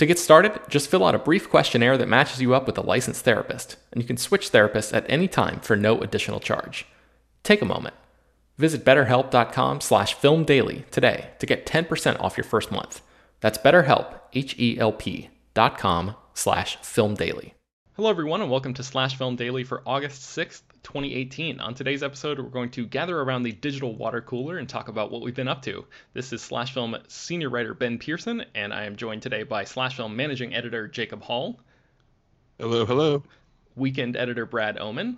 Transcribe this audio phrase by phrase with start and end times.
[0.00, 2.80] To get started, just fill out a brief questionnaire that matches you up with a
[2.80, 6.86] licensed therapist, and you can switch therapists at any time for no additional charge.
[7.42, 7.94] Take a moment.
[8.56, 13.02] Visit betterhelp.com slash filmdaily today to get 10% off your first month.
[13.40, 17.52] That's betterhelp, H-E-L-P dot com slash filmdaily.
[17.92, 21.60] Hello everyone and welcome to Slash Film Daily for August 6th, 2018.
[21.60, 25.12] On today's episode, we're going to gather around the digital water cooler and talk about
[25.12, 25.84] what we've been up to.
[26.14, 29.96] This is Slash Film senior writer Ben Pearson, and I am joined today by Slash
[29.96, 31.60] Film managing editor Jacob Hall.
[32.58, 33.22] Hello, hello.
[33.76, 35.16] Weekend editor Brad Oman.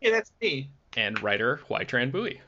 [0.00, 0.70] Yeah, that's me.
[0.96, 2.40] And writer Hoai-Tran Bui.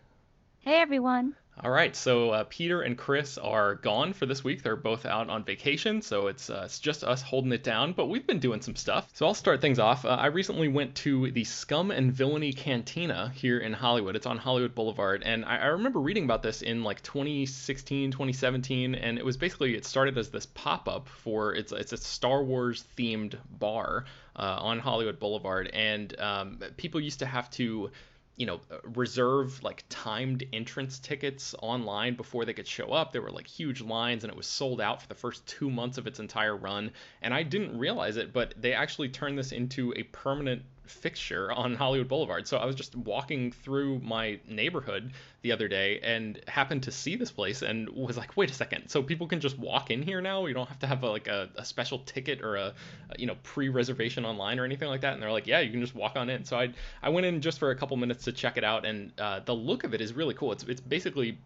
[0.61, 1.35] Hey everyone.
[1.65, 4.63] All right, so uh, Peter and Chris are gone for this week.
[4.63, 8.07] They're both out on vacation, so it's, uh, it's just us holding it down, but
[8.07, 9.09] we've been doing some stuff.
[9.13, 10.05] So I'll start things off.
[10.05, 14.15] Uh, I recently went to the Scum and Villainy Cantina here in Hollywood.
[14.15, 18.95] It's on Hollywood Boulevard, and I, I remember reading about this in like 2016, 2017,
[18.95, 22.45] and it was basically, it started as this pop up for, it's, it's a Star
[22.45, 24.05] Wars themed bar
[24.37, 27.91] uh, on Hollywood Boulevard, and um, people used to have to
[28.39, 33.13] you know uh, reserve like timed entrance tickets online before they could show up.
[33.13, 35.99] There were like huge lines and it was sold out for the first two months
[35.99, 36.93] of its entire run.
[37.21, 41.75] And i didn't realize it but they actually turned this into a permanent fixture on
[41.75, 42.47] Hollywood Boulevard.
[42.47, 45.13] So I was just walking through my neighborhood
[45.43, 48.89] the other day and happened to see this place and was like, wait a second.
[48.89, 50.47] So people can just walk in here now.
[50.47, 52.75] You don't have to have a, like a, a special ticket or a,
[53.11, 55.15] a, you know pre-reservation online or anything like that.
[55.15, 56.45] And they're like, yeah, you can just walk on in.
[56.45, 56.73] So I
[57.03, 59.55] I went in just for a couple minutes to check it out, and uh, the
[59.55, 60.53] look of it is really cool.
[60.53, 61.39] It's it's basically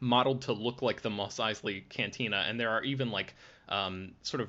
[0.00, 3.34] modeled to look like the Mos Eisley Cantina, and there are even like
[3.68, 4.48] um, sort of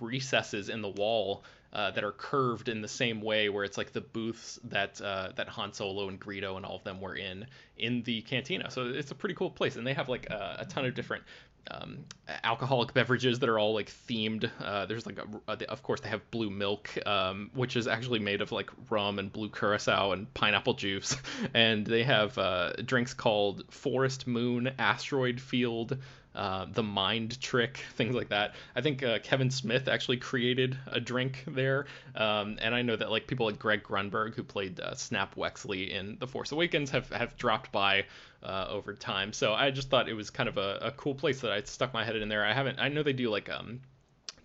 [0.00, 3.92] recesses in the wall uh, that are curved in the same way, where it's like
[3.92, 7.46] the booths that uh, that Han Solo and Greedo and all of them were in
[7.76, 8.70] in the cantina.
[8.70, 11.24] So it's a pretty cool place, and they have like a, a ton of different
[11.70, 12.04] um,
[12.44, 14.50] alcoholic beverages that are all like themed.
[14.60, 18.18] Uh, there's like, a, a, of course, they have blue milk, um, which is actually
[18.18, 21.16] made of like rum and blue curacao and pineapple juice.
[21.54, 25.98] And they have uh, drinks called Forest Moon, Asteroid Field,
[26.36, 28.54] uh, the Mind Trick, things like that.
[28.74, 33.10] I think uh, Kevin Smith actually created a drink there, um, and I know that
[33.10, 37.08] like people like Greg Grunberg, who played uh, Snap Wexley in The Force Awakens, have
[37.10, 38.04] have dropped by
[38.42, 39.32] uh, over time.
[39.32, 41.92] So I just thought it was kind of a, a cool place that I stuck
[41.92, 42.44] my head in there.
[42.44, 42.78] I haven't.
[42.78, 43.80] I know they do like um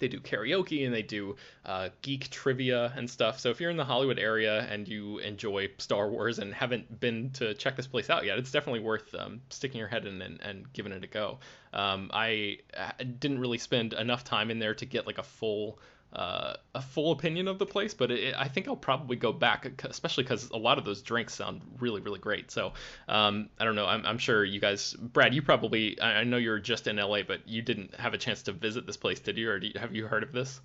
[0.02, 3.40] they do karaoke and they do uh, geek trivia and stuff.
[3.40, 7.30] So if you're in the Hollywood area and you enjoy Star Wars and haven't been
[7.32, 10.42] to check this place out yet, it's definitely worth um, sticking your head in and,
[10.42, 11.40] and giving it a go.
[11.72, 12.58] Um, I
[13.20, 15.80] didn't really spend enough time in there to get like a full
[16.14, 19.84] uh, a full opinion of the place, but it, I think I'll probably go back,
[19.86, 22.52] especially because a lot of those drinks sound really, really great.
[22.52, 22.74] So
[23.08, 23.86] um, I don't know.
[23.86, 27.48] I'm, I'm, sure you guys, Brad, you probably, I know you're just in LA, but
[27.48, 29.50] you didn't have a chance to visit this place, did you?
[29.50, 30.60] Or you, have you heard of this?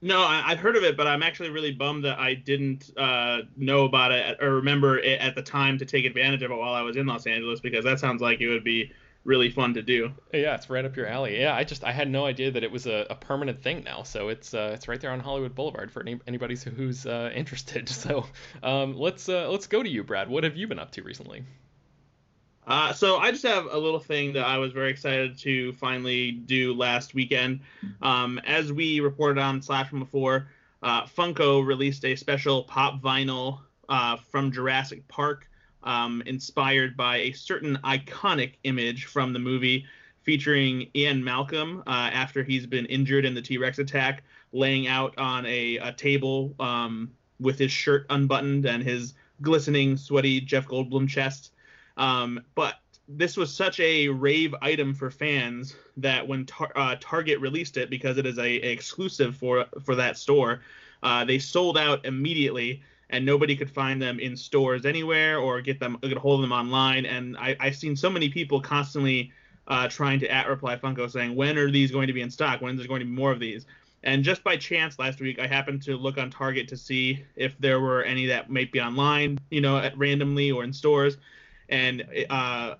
[0.00, 3.42] No, I, have heard of it, but I'm actually really bummed that I didn't uh,
[3.56, 6.74] know about it or remember it at the time to take advantage of it while
[6.74, 8.92] I was in Los Angeles because that sounds like it would be
[9.28, 10.10] really fun to do.
[10.32, 11.38] Yeah, it's right up your alley.
[11.38, 14.02] Yeah, I just I had no idea that it was a, a permanent thing now.
[14.02, 17.88] So it's uh, it's right there on Hollywood Boulevard for any, anybody who's uh, interested.
[17.98, 18.26] So
[18.62, 20.28] um, let's uh, let's go to you, Brad.
[20.28, 21.42] What have you been up to recently?
[22.66, 26.30] Uh, so I just have a little thing that I was very excited to finally
[26.30, 27.60] do last weekend.
[28.00, 30.48] Um, as we reported on Slash Film before,
[30.82, 35.48] uh, Funko released a special pop vinyl uh, from Jurassic Park,
[35.82, 39.86] um, inspired by a certain iconic image from the movie,
[40.22, 44.22] featuring Ian Malcolm uh, after he's been injured in the T-Rex attack,
[44.52, 47.10] laying out on a, a table um,
[47.40, 51.52] with his shirt unbuttoned and his glistening, sweaty Jeff Goldblum chest.
[51.96, 52.74] Um, but
[53.08, 57.88] this was such a rave item for fans that when tar- uh, Target released it,
[57.88, 60.60] because it is a, a exclusive for for that store,
[61.02, 65.80] uh, they sold out immediately, and nobody could find them in stores anywhere or get
[65.80, 67.06] them get a hold of them online.
[67.06, 69.32] And I, I've seen so many people constantly
[69.66, 72.60] uh, trying to at reply Funko saying, when are these going to be in stock?
[72.60, 73.66] When is there going to be more of these?
[74.04, 77.58] And just by chance last week, I happened to look on Target to see if
[77.58, 81.16] there were any that might be online, you know, at randomly or in stores
[81.68, 82.74] and uh,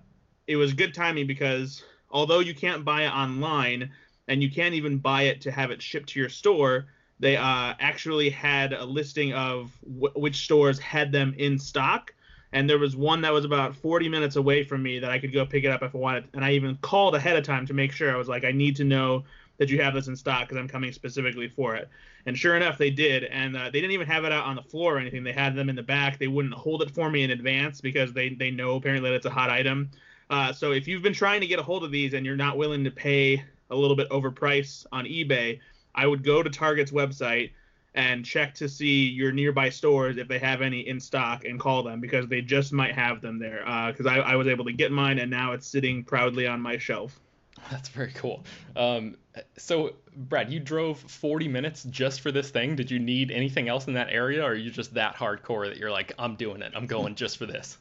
[0.47, 3.91] it was good timing because although you can't buy it online
[4.27, 6.87] and you can't even buy it to have it shipped to your store,
[7.19, 12.13] they uh, actually had a listing of w- which stores had them in stock.
[12.51, 15.31] And there was one that was about 40 minutes away from me that I could
[15.31, 16.29] go pick it up if I wanted.
[16.33, 18.11] And I even called ahead of time to make sure.
[18.11, 19.23] I was like, I need to know
[19.57, 21.89] that you have this in stock because I'm coming specifically for it.
[22.25, 23.25] And sure enough, they did.
[23.25, 25.23] And uh, they didn't even have it out on the floor or anything.
[25.23, 26.17] They had them in the back.
[26.17, 29.25] They wouldn't hold it for me in advance because they, they know apparently that it's
[29.25, 29.91] a hot item.
[30.29, 32.57] Uh, so if you've been trying to get a hold of these and you're not
[32.57, 35.59] willing to pay a little bit overpriced on eBay,
[35.99, 37.51] I would go to Target's website
[37.93, 41.83] and check to see your nearby stores if they have any in stock and call
[41.83, 43.63] them because they just might have them there.
[43.91, 46.61] Because uh, I, I was able to get mine and now it's sitting proudly on
[46.61, 47.19] my shelf.
[47.71, 48.45] That's very cool.
[48.77, 49.17] Um,
[49.57, 52.77] so, Brad, you drove 40 minutes just for this thing.
[52.77, 55.77] Did you need anything else in that area, or are you just that hardcore that
[55.77, 56.71] you're like, I'm doing it.
[56.75, 57.77] I'm going just for this?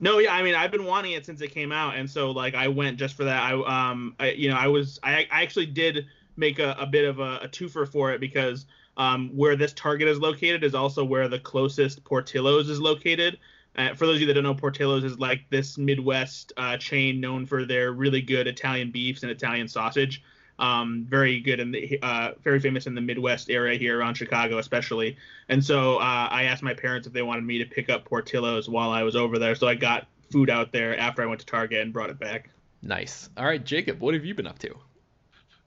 [0.00, 2.54] No, yeah, I mean, I've been wanting it since it came out, and so like
[2.54, 3.42] I went just for that.
[3.42, 6.06] I um, I, you know, I was I, I actually did
[6.36, 8.66] make a, a bit of a, a twofer for it because
[8.96, 13.38] um, where this Target is located is also where the closest Portillo's is located.
[13.76, 17.20] Uh, for those of you that don't know, Portillo's is like this Midwest uh, chain
[17.20, 20.22] known for their really good Italian beefs and Italian sausage.
[20.56, 25.16] Um, very good and uh, very famous in the Midwest area here around Chicago, especially.
[25.48, 28.68] And so uh, I asked my parents if they wanted me to pick up Portillo's
[28.68, 29.56] while I was over there.
[29.56, 32.50] So I got food out there after I went to Target and brought it back.
[32.82, 33.28] Nice.
[33.36, 34.76] All right, Jacob, what have you been up to?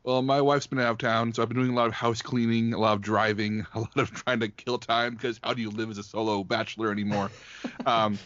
[0.08, 2.22] Well, my wife's been out of town, so I've been doing a lot of house
[2.22, 5.62] cleaning, a lot of driving, a lot of trying to kill time because how do
[5.62, 7.30] you live as a solo bachelor anymore?
[7.86, 8.18] um,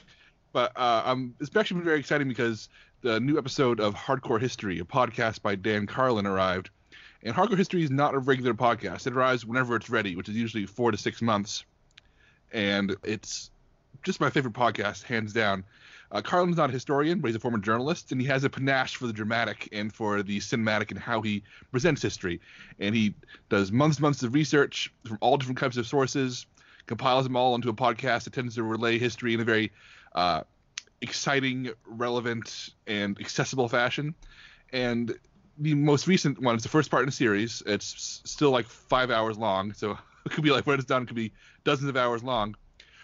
[0.54, 2.70] but uh, um, it's actually been very exciting because
[3.02, 6.70] the new episode of Hardcore History, a podcast by Dan Carlin, arrived.
[7.24, 9.08] And Hardcore History is not a regular podcast.
[9.08, 11.66] It arrives whenever it's ready, which is usually four to six months.
[12.52, 13.50] And it's
[14.04, 15.64] just my favorite podcast, hands down.
[16.12, 18.98] Uh, Carlin's not a historian, but he's a former journalist, and he has a panache
[18.98, 22.42] for the dramatic and for the cinematic and how he presents history.
[22.80, 23.14] And he
[23.50, 26.46] does months, months of research from all different types of sources,
[26.86, 29.72] compiles them all into a podcast that tends to relay history in a very
[30.14, 30.42] uh,
[31.00, 34.14] exciting, relevant, and accessible fashion.
[34.74, 35.18] And
[35.58, 37.64] the most recent one is the first part in the series.
[37.66, 39.92] It's still like five hours long, so
[40.26, 41.32] it could be like when it's done, it could be
[41.64, 42.56] dozens of hours long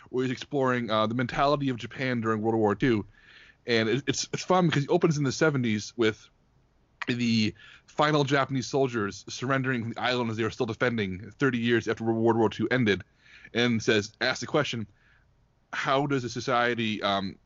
[0.09, 3.03] where he's exploring uh, the mentality of Japan during World War II,
[3.65, 6.29] and it, it's it's fun because he opens in the 70s with
[7.07, 7.53] the
[7.85, 12.03] final Japanese soldiers surrendering from the island as they were still defending 30 years after
[12.03, 13.03] World War II ended,
[13.53, 14.87] and says asks the question,
[15.73, 17.37] how does a society um,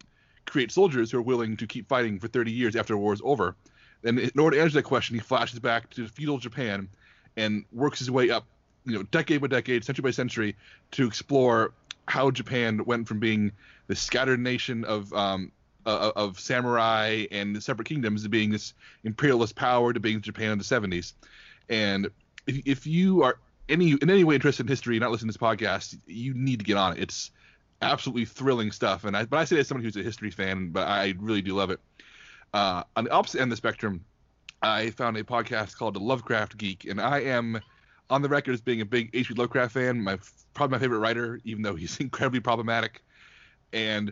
[0.45, 3.21] create soldiers who are willing to keep fighting for 30 years after the war is
[3.23, 3.55] over?
[4.03, 6.89] And in order to answer that question, he flashes back to feudal Japan
[7.37, 8.45] and works his way up,
[8.85, 10.55] you know, decade by decade, century by century,
[10.91, 11.73] to explore
[12.11, 13.53] how Japan went from being
[13.87, 15.49] the scattered nation of um,
[15.85, 18.73] uh, of samurai and separate kingdoms to being this
[19.05, 21.13] imperialist power to being Japan in the 70s.
[21.69, 22.09] And
[22.47, 23.39] if, if you are
[23.69, 26.59] any in any way interested in history, and not listening to this podcast, you need
[26.59, 26.99] to get on it.
[27.01, 27.31] It's
[27.81, 29.05] absolutely thrilling stuff.
[29.05, 31.41] And I, but I say that as somebody who's a history fan, but I really
[31.41, 31.79] do love it.
[32.53, 34.03] Uh, on the opposite end of the spectrum,
[34.61, 37.61] I found a podcast called The Lovecraft Geek, and I am
[38.11, 39.33] on the record as being a big H.P.
[39.35, 40.01] Lovecraft fan.
[40.01, 40.19] My
[40.53, 43.01] probably my favorite writer, even though he's incredibly problematic.
[43.73, 44.11] And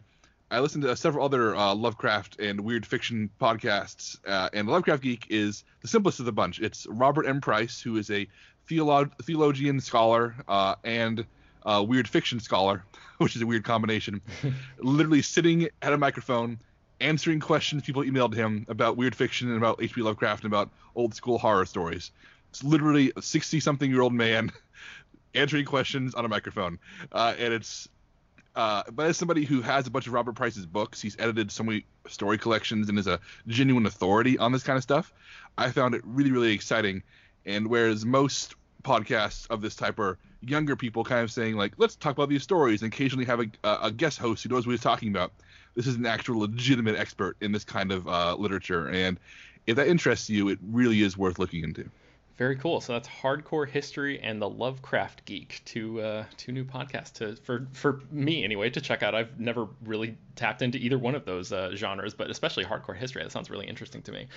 [0.50, 5.28] I listened to several other uh, Lovecraft and weird fiction podcasts, uh, and Lovecraft Geek
[5.30, 6.60] is the simplest of the bunch.
[6.60, 7.42] It's Robert M.
[7.42, 8.26] Price, who is a
[8.68, 11.26] theolo- theologian scholar uh, and
[11.66, 12.84] uh, weird fiction scholar,
[13.20, 14.22] which is a weird combination,
[14.80, 16.58] literally sitting at a microphone
[17.02, 20.02] answering questions people emailed him about weird fiction and about H.P.
[20.02, 22.12] Lovecraft and about old school horror stories.
[22.50, 24.52] It's literally a 60 something year old man
[25.36, 26.80] answering questions on a microphone.
[27.12, 27.88] Uh, and it's,
[28.56, 31.64] uh, but as somebody who has a bunch of Robert Price's books, he's edited so
[31.64, 35.14] many story collections and is a genuine authority on this kind of stuff.
[35.58, 37.04] I found it really, really exciting.
[37.46, 41.96] And whereas most podcasts of this type are younger people kind of saying like, let's
[41.96, 44.82] talk about these stories and occasionally have a, a guest host who knows what he's
[44.82, 45.32] talking about
[45.76, 49.20] this is an actual legitimate expert in this kind of uh, literature, and
[49.68, 51.90] if that interests you, it really is worth looking into.
[52.40, 52.80] Very cool.
[52.80, 57.68] So that's hardcore history and the Lovecraft Geek, two uh, two new podcasts to for
[57.74, 59.14] for me anyway to check out.
[59.14, 63.24] I've never really tapped into either one of those uh, genres, but especially hardcore history.
[63.24, 64.28] That sounds really interesting to me.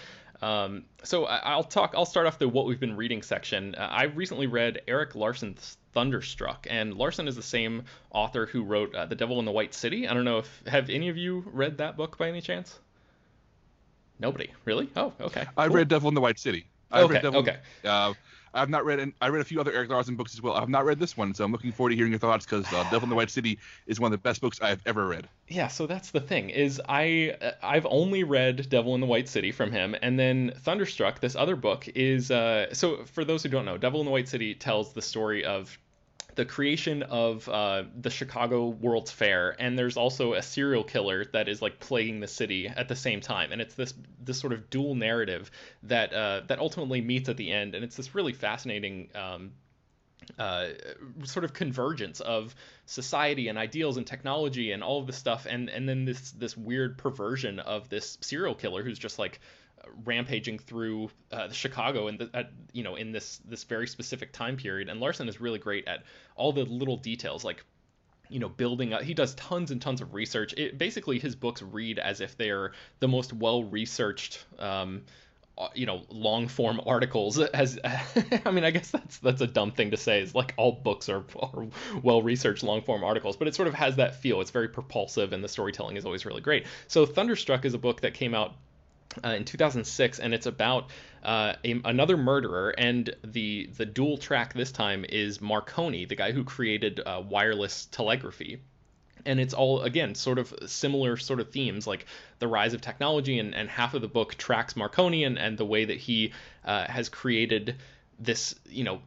[0.42, 1.94] Um, so I, will talk.
[1.96, 3.76] I'll start off the what we've been reading section.
[3.76, 8.92] Uh, I recently read Erik Larson's Thunderstruck, and Larson is the same author who wrote
[8.96, 10.08] uh, The Devil in the White City.
[10.08, 12.80] I don't know if have any of you read that book by any chance.
[14.18, 14.90] Nobody, really?
[14.96, 15.46] Oh, okay.
[15.56, 16.66] I read Devil in the White City.
[16.92, 17.20] I okay.
[17.20, 17.56] Devil, okay.
[17.84, 18.14] Uh,
[18.54, 18.98] I've not read.
[18.98, 20.54] and I read a few other Erik Larson books as well.
[20.54, 22.82] I've not read this one, so I'm looking forward to hearing your thoughts because uh,
[22.84, 25.28] Devil in the White City is one of the best books I've ever read.
[25.48, 29.52] Yeah, so that's the thing is I I've only read Devil in the White City
[29.52, 33.64] from him, and then Thunderstruck, this other book, is uh, so for those who don't
[33.64, 35.78] know, Devil in the White City tells the story of
[36.34, 41.48] the creation of uh, the Chicago World's Fair, and there's also a serial killer that
[41.48, 44.70] is like plaguing the city at the same time, and it's this this sort of
[44.70, 45.50] dual narrative
[45.84, 49.08] that uh, that ultimately meets at the end, and it's this really fascinating.
[49.14, 49.52] Um,
[50.38, 50.68] uh,
[51.24, 52.54] sort of convergence of
[52.86, 56.56] society and ideals and technology and all of this stuff, and and then this this
[56.56, 59.40] weird perversion of this serial killer who's just like
[60.04, 62.30] rampaging through uh, Chicago and
[62.72, 64.88] you know in this this very specific time period.
[64.88, 66.04] And Larson is really great at
[66.36, 67.64] all the little details, like
[68.28, 69.02] you know building up.
[69.02, 70.54] He does tons and tons of research.
[70.54, 74.44] It, basically, his books read as if they are the most well researched.
[74.58, 75.02] Um,
[75.58, 79.70] uh, you know long form articles as i mean i guess that's that's a dumb
[79.70, 81.66] thing to say is like all books are, are
[82.02, 85.34] well researched long form articles but it sort of has that feel it's very propulsive
[85.34, 88.54] and the storytelling is always really great so thunderstruck is a book that came out
[89.24, 90.90] uh, in 2006, and it's about
[91.22, 92.70] uh, a, another murderer.
[92.76, 97.86] And the the dual track this time is Marconi, the guy who created uh, wireless
[97.86, 98.60] telegraphy.
[99.24, 102.06] And it's all again sort of similar sort of themes, like
[102.40, 105.64] the rise of technology, and, and half of the book tracks Marconi and, and the
[105.64, 106.32] way that he
[106.64, 107.76] uh, has created
[108.18, 109.00] this, you know,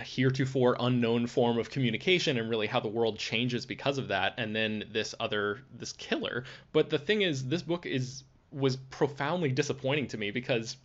[0.00, 4.54] heretofore unknown form of communication and really how the world changes because of that and
[4.54, 10.08] then this other this killer but the thing is this book is was profoundly disappointing
[10.08, 10.76] to me because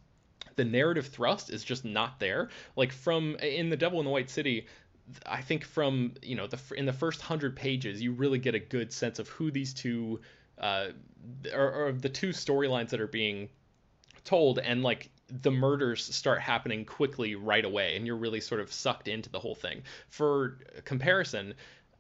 [0.55, 2.50] the narrative thrust is just not there.
[2.75, 4.67] Like from in the Devil in the White City,
[5.25, 8.60] I think from you know the in the first hundred pages, you really get a
[8.60, 10.22] good sense of who these two
[10.58, 10.88] uh,
[11.53, 13.50] or, or the two storylines that are being
[14.24, 15.10] told, and like
[15.41, 19.39] the murders start happening quickly right away, and you're really sort of sucked into the
[19.39, 19.82] whole thing.
[20.10, 21.55] For comparison,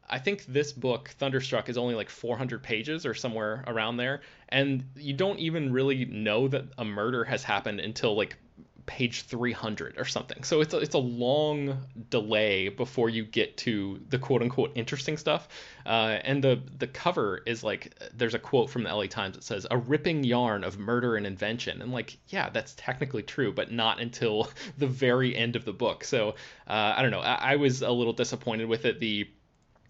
[0.09, 4.83] I think this book, Thunderstruck, is only like 400 pages or somewhere around there, and
[4.95, 8.37] you don't even really know that a murder has happened until like
[8.85, 10.43] page 300 or something.
[10.43, 15.17] So it's a, it's a long delay before you get to the quote unquote interesting
[15.17, 15.47] stuff.
[15.85, 19.43] Uh, and the the cover is like there's a quote from the LA Times that
[19.43, 21.81] says a ripping yarn of murder and invention.
[21.81, 26.03] And like yeah, that's technically true, but not until the very end of the book.
[26.03, 26.29] So
[26.67, 27.21] uh, I don't know.
[27.21, 28.99] I, I was a little disappointed with it.
[28.99, 29.29] The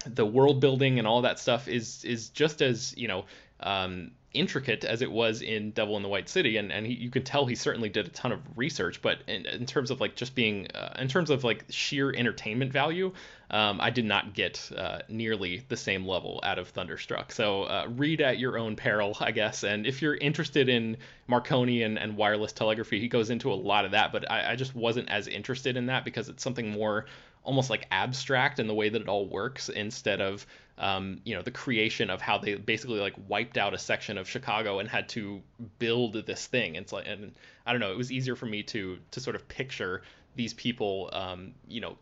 [0.05, 3.25] the world building and all that stuff is is just as you know
[3.60, 7.10] um, intricate as it was in Devil in the White City, and and he, you
[7.10, 9.01] can tell he certainly did a ton of research.
[9.01, 12.72] But in, in terms of like just being, uh, in terms of like sheer entertainment
[12.72, 13.13] value,
[13.51, 17.31] um, I did not get uh, nearly the same level out of Thunderstruck.
[17.31, 19.63] So uh, read at your own peril, I guess.
[19.63, 23.86] And if you're interested in Marconi and, and wireless telegraphy, he goes into a lot
[23.86, 24.12] of that.
[24.12, 27.05] But I, I just wasn't as interested in that because it's something more
[27.43, 30.45] almost like abstract in the way that it all works instead of
[30.77, 34.27] um, you know the creation of how they basically like wiped out a section of
[34.27, 35.41] Chicago and had to
[35.79, 36.75] build this thing.
[36.75, 37.33] It's like and
[37.65, 40.01] I don't know, it was easier for me to to sort of picture
[40.35, 41.97] these people um, you know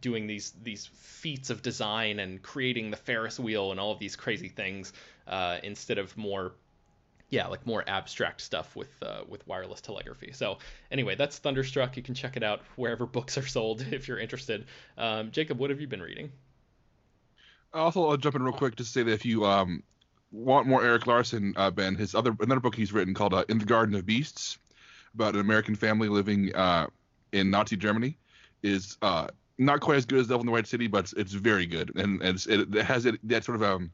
[0.00, 4.16] doing these these feats of design and creating the Ferris wheel and all of these
[4.16, 4.92] crazy things
[5.26, 6.52] uh, instead of more
[7.34, 10.30] yeah, like more abstract stuff with uh, with wireless telegraphy.
[10.32, 10.58] So
[10.92, 11.96] anyway, that's Thunderstruck.
[11.96, 14.66] You can check it out wherever books are sold if you're interested.
[14.96, 16.30] Um, Jacob, what have you been reading?
[17.74, 19.82] Also, I'll jump in real quick to say that if you um,
[20.30, 23.58] want more Erik Larson, uh, Ben, his other another book he's written called uh, In
[23.58, 24.58] the Garden of Beasts
[25.12, 26.86] about an American family living uh,
[27.32, 28.16] in Nazi Germany
[28.62, 29.26] is uh,
[29.58, 31.92] not quite as good as Devil in the White City, but it's, it's very good
[31.96, 33.92] and, and it, it, has it, that sort of um,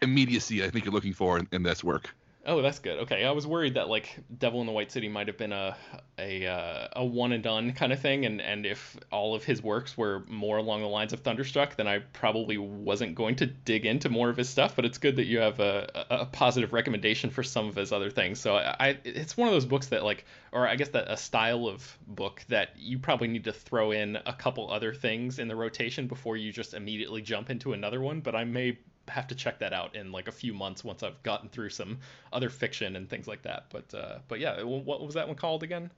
[0.00, 2.14] immediacy I think you're looking for in, in this work.
[2.48, 3.00] Oh, that's good.
[3.00, 5.76] Okay, I was worried that like Devil in the White City might have been a
[6.16, 9.60] a uh, a one and done kind of thing, and and if all of his
[9.60, 13.84] works were more along the lines of Thunderstruck, then I probably wasn't going to dig
[13.84, 14.76] into more of his stuff.
[14.76, 18.10] But it's good that you have a, a positive recommendation for some of his other
[18.10, 18.38] things.
[18.38, 21.66] So I, it's one of those books that like, or I guess that a style
[21.66, 25.56] of book that you probably need to throw in a couple other things in the
[25.56, 28.20] rotation before you just immediately jump into another one.
[28.20, 31.22] But I may have to check that out in like a few months once I've
[31.22, 31.98] gotten through some
[32.32, 33.66] other fiction and things like that.
[33.70, 35.90] But uh, but yeah, what was that one called again?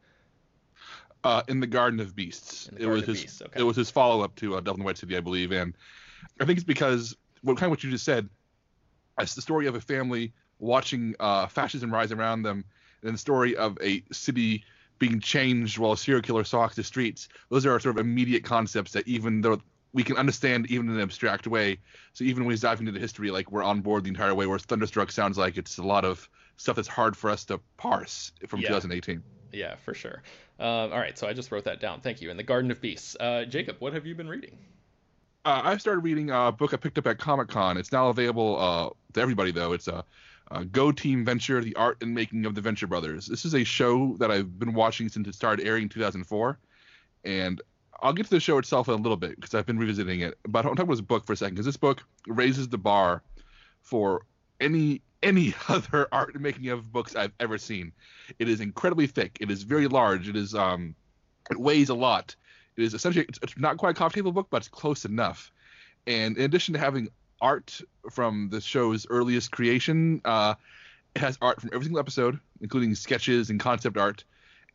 [1.25, 2.71] Uh, in the Garden of Beasts.
[2.79, 3.61] it was his Beasts, okay.
[3.61, 5.75] it was his follow up to uh, Devil in the White City, I believe, and
[6.41, 8.29] I think it's because what kind of what you just said.
[9.21, 12.65] It's the story of a family watching uh, fascism rise around them,
[13.03, 14.65] and the story of a city
[14.99, 17.29] being changed while a serial killer stalks the streets.
[17.51, 19.61] Those are sort of immediate concepts that even though
[19.93, 21.79] we can understand even in an abstract way.
[22.13, 24.47] So even when he's diving into the history, like we're on board the entire way.
[24.47, 28.33] Whereas Thunderstruck sounds like it's a lot of stuff that's hard for us to parse
[28.47, 28.69] from yeah.
[28.69, 29.23] 2018.
[29.53, 30.23] Yeah, for sure.
[30.59, 32.01] Um, all right, so I just wrote that down.
[32.01, 32.31] Thank you.
[32.31, 34.59] In the Garden of Beasts, uh, Jacob, what have you been reading?
[35.45, 37.77] Uh, I started reading a book I picked up at Comic Con.
[37.77, 39.73] It's now available uh, to everybody, though.
[39.73, 40.05] It's a,
[40.51, 43.27] a, Go Team Venture: The Art and Making of the Venture Brothers.
[43.27, 46.59] This is a show that I've been watching since it started airing in 2004,
[47.25, 47.63] and
[48.01, 50.39] I'll get to the show itself in a little bit because I've been revisiting it.
[50.47, 53.23] But I'm talking about this book for a second because this book raises the bar
[53.83, 54.23] for
[54.61, 57.93] any any other art making of books I've ever seen.
[58.39, 59.39] It is incredibly thick.
[59.41, 60.29] It is very large.
[60.29, 60.95] It is um,
[61.51, 62.35] it weighs a lot.
[62.77, 65.51] It is essentially it's, it's not quite a coffee table book, but it's close enough.
[66.07, 67.09] And in addition to having
[67.41, 70.55] art from the show's earliest creation, uh,
[71.15, 74.25] it has art from every single episode, including sketches and concept art,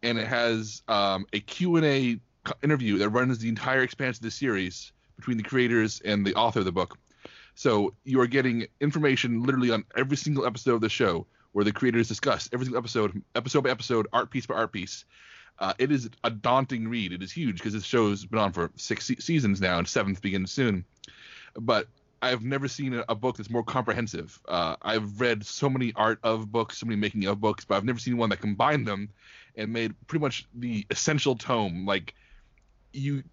[0.01, 2.19] and it has um, a Q and A
[2.61, 6.59] interview that runs the entire expanse of the series between the creators and the author
[6.59, 6.97] of the book.
[7.55, 11.71] So you are getting information literally on every single episode of the show where the
[11.71, 15.05] creators discuss every single episode, episode by episode, art piece by art piece.
[15.59, 17.13] Uh, it is a daunting read.
[17.13, 19.87] It is huge because this show has been on for six se- seasons now, and
[19.87, 20.83] seventh begins soon.
[21.55, 21.87] But
[22.23, 24.39] I've never seen a, a book that's more comprehensive.
[24.47, 27.85] Uh, I've read so many art of books, so many making of books, but I've
[27.85, 29.09] never seen one that combined them
[29.55, 31.85] and made pretty much the essential tome.
[31.85, 32.15] Like
[32.93, 33.23] you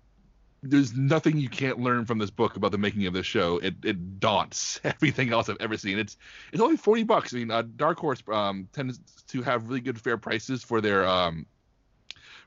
[0.63, 3.59] there's nothing you can't learn from this book about the making of this show.
[3.59, 5.99] It it daunts everything else I've ever seen.
[5.99, 6.17] It's
[6.53, 7.33] it's only forty bucks.
[7.33, 11.07] I mean, uh, Dark Horse um, tends to have really good fair prices for their
[11.07, 11.47] um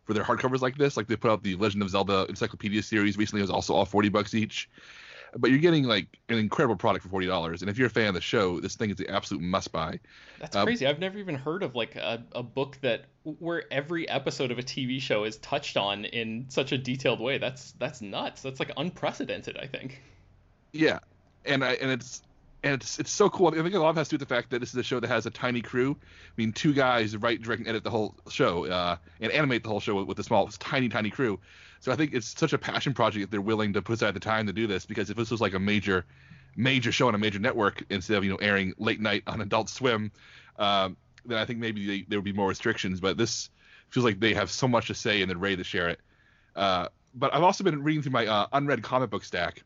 [0.04, 0.98] for their hardcovers like this.
[0.98, 3.42] Like they put out the Legend of Zelda Encyclopedia series recently.
[3.42, 4.70] It was also all forty bucks each
[5.38, 7.62] but you're getting like an incredible product for forty dollars.
[7.62, 10.00] And if you're a fan of the show, this thing is the absolute must buy.
[10.40, 10.88] That's um, crazy.
[10.88, 14.64] I've never even heard of like a, a book that where every episode of a
[14.64, 17.38] TV show is touched on in such a detailed way.
[17.38, 18.42] That's that's nuts.
[18.42, 19.58] That's like unprecedented.
[19.58, 20.02] I think.
[20.72, 21.00] Yeah,
[21.46, 22.22] and I and it's
[22.64, 23.48] and it's it's so cool.
[23.48, 24.76] I think a lot of it has to do with the fact that this is
[24.76, 25.98] a show that has a tiny crew.
[26.02, 29.70] I mean, two guys write, direct, and edit the whole show, uh, and animate the
[29.70, 31.40] whole show with, with a small, tiny, tiny crew.
[31.84, 34.22] So I think it's such a passion project that they're willing to put aside the
[34.22, 36.06] time to do this because if this was like a major,
[36.56, 39.68] major show on a major network instead of you know airing late night on Adult
[39.68, 40.10] Swim,
[40.58, 43.02] um, then I think maybe they, there would be more restrictions.
[43.02, 43.50] But this
[43.90, 46.00] feels like they have so much to say and they're ready to share it.
[46.56, 49.62] Uh, but I've also been reading through my uh, unread comic book stack,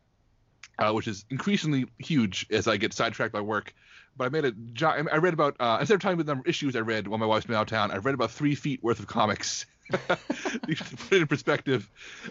[0.80, 3.75] uh, which is increasingly huge as I get sidetracked by work.
[4.17, 5.10] But I made a giant.
[5.12, 7.19] I read about uh, instead of telling you the number of issues I read while
[7.19, 9.67] my wife's been out of town, I read about three feet worth of comics
[10.08, 11.89] put it in perspective.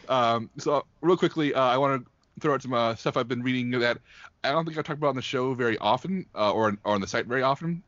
[0.08, 3.42] Um, so real quickly, uh, I want to throw out some uh, stuff I've been
[3.42, 3.98] reading that
[4.44, 7.00] I don't think I talk about on the show very often uh, or, or on
[7.00, 7.82] the site very often.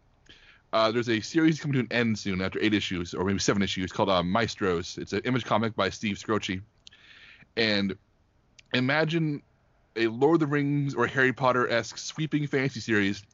[0.73, 3.63] Uh, there's a series coming to an end soon after eight issues or maybe seven
[3.63, 4.99] issues called uh, Maestros.
[4.99, 6.61] It's an image comic by Steve Skroce.
[7.57, 7.97] And
[8.75, 9.43] imagine
[9.97, 13.25] a Lord of the Rings or Harry Potter esque sweeping fantasy series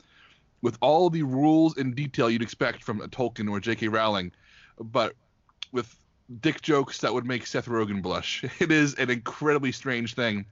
[0.63, 3.89] with all the rules and detail you'd expect from a Tolkien or J.K.
[3.89, 4.33] Rowling,
[4.81, 5.15] but
[5.73, 5.95] with
[6.41, 8.45] dick jokes that would make Seth Rogen blush.
[8.61, 10.47] It is an incredibly strange thing.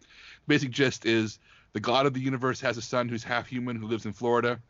[0.47, 1.39] Basic gist is
[1.73, 4.61] the god of the universe has a son who's half human who lives in Florida,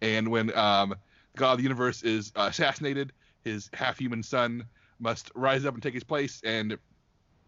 [0.00, 3.12] and when um, the god of the universe is assassinated,
[3.44, 4.64] his half human son
[4.98, 6.40] must rise up and take his place.
[6.44, 6.78] And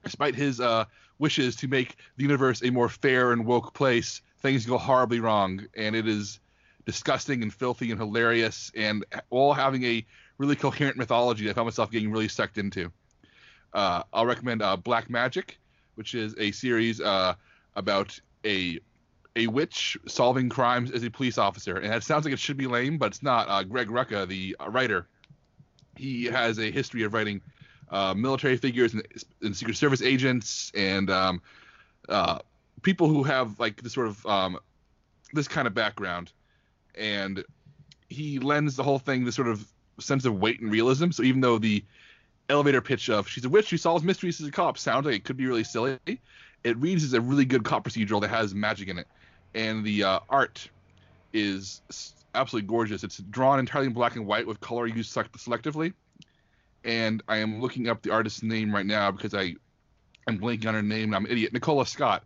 [0.04, 0.84] despite his uh,
[1.18, 5.66] wishes to make the universe a more fair and woke place, things go horribly wrong,
[5.76, 6.40] and it is
[6.86, 10.06] disgusting and filthy and hilarious, and all having a
[10.38, 12.90] really coherent mythology that I found myself getting really sucked into.
[13.72, 15.58] Uh, I'll recommend uh, Black Magic,
[15.96, 17.34] which is a series uh,
[17.76, 18.80] about a
[19.36, 21.76] a witch solving crimes as a police officer.
[21.76, 23.48] And it sounds like it should be lame, but it's not.
[23.48, 25.06] Uh, Greg Rucka, the writer,
[25.96, 27.40] he has a history of writing
[27.90, 29.06] uh, military figures and,
[29.42, 31.40] and, Secret Service agents and um,
[32.08, 32.40] uh,
[32.82, 34.58] people who have like this sort of um,
[35.32, 36.32] this kind of background.
[36.94, 37.44] And
[38.08, 39.66] he lends the whole thing this sort of
[40.00, 41.10] sense of weight and realism.
[41.10, 41.84] So even though the
[42.48, 45.24] elevator pitch of she's a witch who solves mysteries as a cop sounds like it
[45.24, 45.98] could be really silly,
[46.64, 49.06] it reads as a really good cop procedural that has magic in it
[49.54, 50.68] and the uh, art
[51.32, 51.82] is
[52.34, 53.04] absolutely gorgeous.
[53.04, 55.92] It's drawn entirely in black and white with color used selectively.
[56.84, 59.54] And I am looking up the artist's name right now because I
[60.26, 61.14] I'm blanking on her name.
[61.14, 61.52] I'm an idiot.
[61.52, 62.24] Nicola Scott.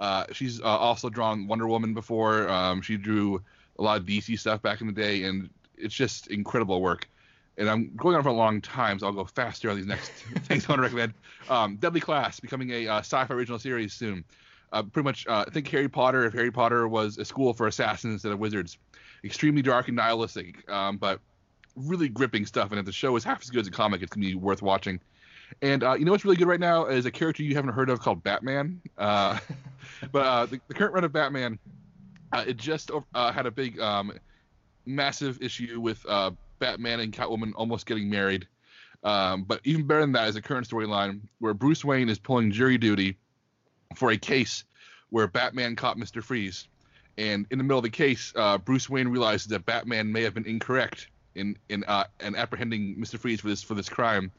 [0.00, 2.48] Uh, she's uh, also drawn Wonder Woman before.
[2.48, 3.42] Um, she drew
[3.78, 7.08] a lot of DC stuff back in the day, and it's just incredible work.
[7.56, 10.10] And I'm going on for a long time, so I'll go faster on these next
[10.46, 11.14] things I want to recommend.
[11.48, 14.24] Um, Deadly Class, becoming a uh, Syfy original series soon
[14.74, 18.14] uh, pretty much uh, think Harry Potter if Harry Potter was a school for assassins
[18.14, 18.76] instead of wizards.
[19.22, 21.20] Extremely dark and nihilistic, um, but
[21.76, 22.70] really gripping stuff.
[22.72, 24.60] And if the show is half as good as a comic, it's gonna be worth
[24.60, 25.00] watching.
[25.62, 27.88] And uh, you know what's really good right now is a character you haven't heard
[27.88, 28.82] of called Batman.
[28.98, 29.38] Uh,
[30.12, 31.58] but uh, the, the, current run of Batman,
[32.32, 34.12] uh, it just had a big, um,
[34.84, 36.04] massive issue with
[36.64, 38.48] Batman and Catwoman almost getting married.
[39.02, 42.50] Um, but even better than that is a current storyline where Bruce Wayne is pulling
[42.50, 43.18] jury duty
[43.94, 44.64] for a case
[45.10, 46.22] where Batman caught Mr.
[46.24, 46.66] Freeze.
[47.18, 50.32] And in the middle of the case, uh, Bruce Wayne realizes that Batman may have
[50.32, 53.18] been incorrect in in uh, in apprehending Mr.
[53.18, 54.32] Freeze for this for this crime.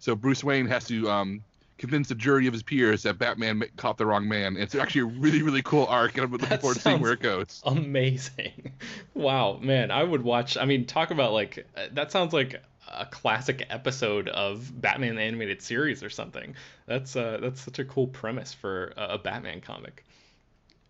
[0.00, 1.42] So Bruce Wayne has to um,
[1.80, 4.56] convince the jury of his peers that Batman caught the wrong man.
[4.56, 7.12] it's actually a really really cool arc, and I'm looking that forward to seeing where
[7.12, 7.62] it goes.
[7.64, 8.72] Amazing!
[9.12, 10.56] Wow, man, I would watch.
[10.56, 15.60] I mean, talk about like that sounds like a classic episode of Batman the animated
[15.60, 16.54] series or something.
[16.86, 20.04] That's uh, that's such a cool premise for a, a Batman comic.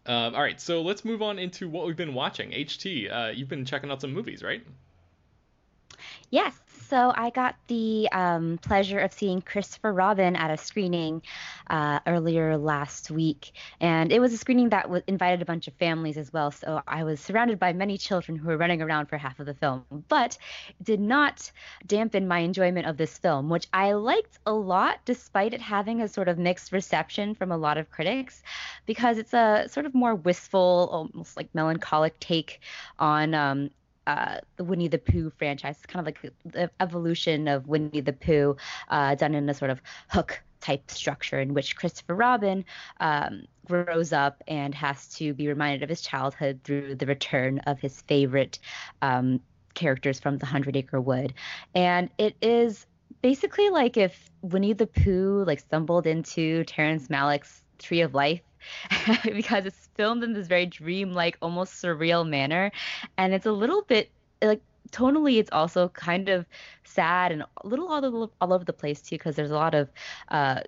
[0.07, 2.51] Uh, all right, so let's move on into what we've been watching.
[2.51, 4.63] HT, uh, you've been checking out some movies, right?
[6.31, 6.59] Yes,
[6.91, 11.23] so I got the um, pleasure of seeing Christopher Robin at a screening
[11.69, 15.75] uh, earlier last week, and it was a screening that w- invited a bunch of
[15.75, 16.51] families as well.
[16.51, 19.55] So I was surrounded by many children who were running around for half of the
[19.55, 20.37] film, but
[20.83, 21.51] did not
[21.87, 26.09] dampen my enjoyment of this film, which I liked a lot, despite it having a
[26.09, 28.43] sort of mixed reception from a lot of critics,
[28.87, 32.61] because it's a sort of more wistful, almost like melancholic take
[32.99, 33.71] on um,
[34.11, 35.77] uh, the Winnie the Pooh franchise.
[35.77, 38.57] It's kind of like the evolution of Winnie the Pooh
[38.89, 42.65] uh, done in a sort of hook type structure in which Christopher Robin
[42.99, 47.79] um, grows up and has to be reminded of his childhood through the return of
[47.79, 48.59] his favorite
[49.01, 49.41] um,
[49.75, 51.33] characters from the Hundred Acre Wood.
[51.75, 52.87] And it is
[53.23, 58.43] basically like if Winnie the Pooh like stumbled into Terrence Malick's Tree of Life
[59.25, 62.71] because it's filmed in this very dream-like, almost surreal manner,
[63.19, 64.11] and it's a little bit
[64.43, 66.47] like tonally it's also kind of
[66.85, 69.75] sad and a little all over, all over the place too because there's a lot
[69.75, 69.89] of
[70.29, 70.61] uh,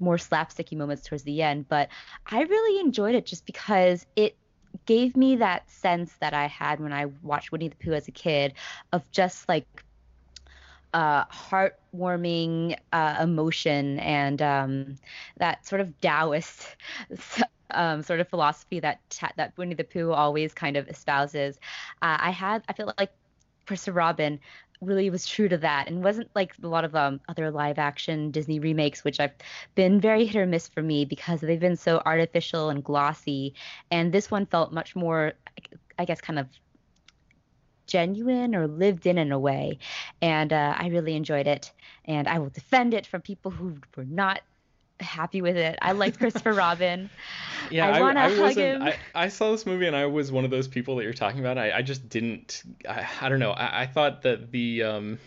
[0.00, 1.68] more slapsticky moments towards the end.
[1.68, 1.88] But
[2.26, 4.36] i really enjoyed it just because it
[4.86, 8.10] gave me that sense that i had when i watched winnie the pooh as a
[8.10, 8.54] kid
[8.92, 9.84] of just like
[10.94, 14.96] uh, heartwarming uh, emotion and um,
[15.38, 16.76] that sort of Taoist
[17.70, 19.00] um, sort of philosophy that
[19.36, 21.58] that Winnie the Pooh always kind of espouses.
[22.02, 23.10] Uh, I had I feel like
[23.66, 24.40] Christopher Robin
[24.82, 28.30] really was true to that and wasn't like a lot of um, other live action
[28.30, 29.32] Disney remakes, which have
[29.74, 33.54] been very hit or miss for me because they've been so artificial and glossy.
[33.90, 35.34] And this one felt much more,
[35.98, 36.48] I guess, kind of
[37.92, 39.78] genuine or lived in in a way.
[40.22, 41.70] And uh, I really enjoyed it.
[42.06, 44.40] And I will defend it from people who were not
[44.98, 45.78] happy with it.
[45.82, 47.10] I liked Christopher Robin.
[47.70, 48.82] Yeah, I, I, I wasn't.
[48.82, 51.40] I, I, saw this movie and I was one of those people that you're talking
[51.40, 51.58] about.
[51.58, 52.62] I, I just didn't.
[52.88, 53.50] I, I don't know.
[53.50, 55.18] I, I thought that the um,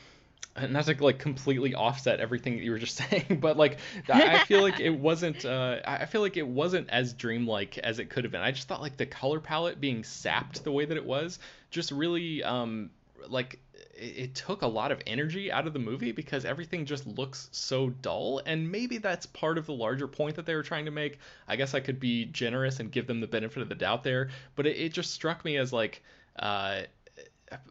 [0.69, 4.61] not to like completely offset everything that you were just saying, but like I feel
[4.61, 5.45] like it wasn't.
[5.45, 8.41] Uh, I feel like it wasn't as dreamlike as it could have been.
[8.41, 11.39] I just thought like the color palette being sapped the way that it was
[11.71, 12.89] just really um
[13.27, 13.59] like
[13.97, 17.89] it, took a lot of energy out of the movie because everything just looks so
[17.89, 21.17] dull and maybe that's part of the larger point that they were trying to make
[21.47, 24.29] i guess i could be generous and give them the benefit of the doubt there
[24.55, 26.03] but it, it just struck me as like
[26.39, 26.81] uh,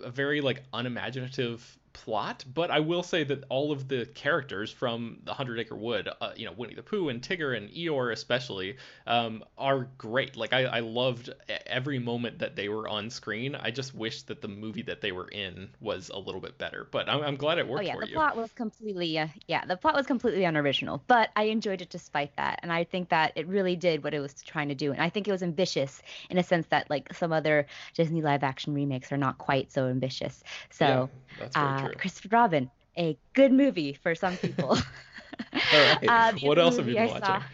[0.02, 5.18] a very like unimaginative plot, but I will say that all of the characters from
[5.24, 8.76] the Hundred Acre Wood, uh, you know, Winnie the Pooh and Tigger and Eeyore especially,
[9.06, 10.36] um, are great.
[10.36, 11.30] Like I, I loved
[11.66, 13.54] every moment that they were on screen.
[13.54, 16.86] I just wish that the movie that they were in was a little bit better,
[16.90, 18.14] but I'm, I'm glad it worked oh, yeah, for the you.
[18.14, 22.36] plot was completely, uh, yeah, the plot was completely unoriginal, but I enjoyed it despite
[22.36, 25.00] that, and I think that it really did what it was trying to do, and
[25.00, 28.74] I think it was ambitious in a sense that like some other Disney live action
[28.74, 30.42] remakes are not quite so ambitious.
[30.70, 31.06] So, Yeah,
[31.38, 31.94] that's very uh, true.
[31.96, 34.70] Christopher Robin, a good movie for some people.
[35.72, 36.08] All right.
[36.08, 37.42] Uh, what else have you been I saw- watching?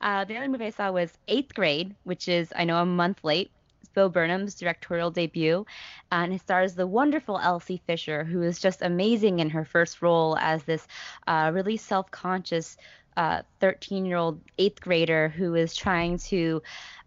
[0.00, 3.22] Uh, the other movie I saw was Eighth Grade, which is I know a month
[3.22, 3.50] late.
[3.82, 5.66] It's Bo Burnham's directorial debut,
[6.10, 10.38] and it stars the wonderful Elsie Fisher, who is just amazing in her first role
[10.38, 10.86] as this
[11.26, 12.78] uh, really self-conscious
[13.18, 16.62] 13-year-old eighth grader who is trying to,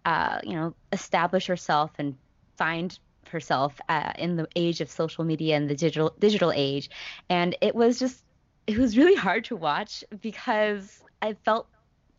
[0.05, 2.15] uh, you know, establish herself and
[2.57, 2.99] find
[3.33, 6.89] herself uh, in the age of social media and the digital digital age.
[7.29, 8.23] And it was just
[8.67, 11.67] it was really hard to watch because I felt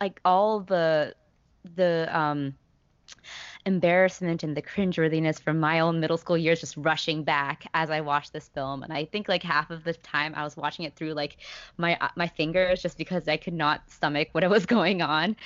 [0.01, 1.15] like all the
[1.77, 2.55] the um
[3.67, 8.01] embarrassment and the cringeworthiness from my own middle school years just rushing back as I
[8.03, 10.97] watched this film and I think like half of the time I was watching it
[10.97, 11.39] through like
[11.79, 15.37] my uh, my fingers just because I could not stomach what was going on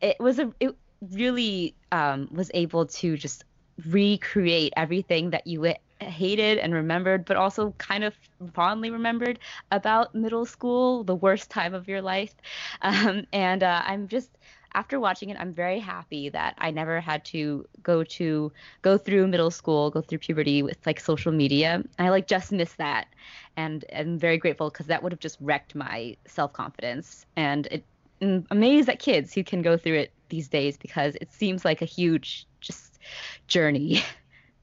[0.00, 0.74] it was a it
[1.12, 3.44] really um was able to just
[3.86, 8.14] recreate everything that you hated and remembered, but also kind of
[8.54, 9.38] fondly remembered
[9.70, 12.34] about middle school, the worst time of your life.
[12.82, 14.30] Um, and uh, I'm just
[14.74, 19.26] after watching it, I'm very happy that I never had to go to go through
[19.26, 21.82] middle school, go through puberty with like social media.
[21.98, 23.08] I like just miss that,
[23.56, 27.26] and I'm very grateful because that would have just wrecked my self confidence.
[27.36, 27.84] And it,
[28.20, 31.86] amazed at kids who can go through it these days because it seems like a
[31.86, 32.98] huge just
[33.46, 34.02] journey.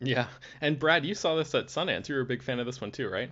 [0.02, 0.28] Yeah.
[0.60, 2.10] And Brad, you saw this at Sundance.
[2.10, 3.32] You were a big fan of this one too, right?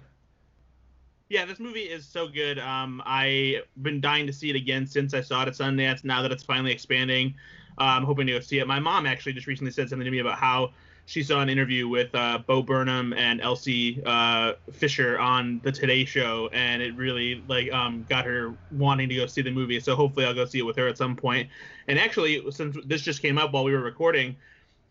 [1.29, 2.57] Yeah, this movie is so good.
[2.57, 6.03] Um, I've been dying to see it again since I saw it at Sundance.
[6.03, 7.35] Now that it's finally expanding,
[7.77, 8.67] uh, I'm hoping to go see it.
[8.67, 10.71] My mom actually just recently said something to me about how
[11.05, 16.05] she saw an interview with uh, Bo Burnham and Elsie uh, Fisher on the Today
[16.05, 19.79] Show, and it really like um, got her wanting to go see the movie.
[19.79, 21.49] So hopefully, I'll go see it with her at some point.
[21.87, 24.37] And actually, since this just came up while we were recording,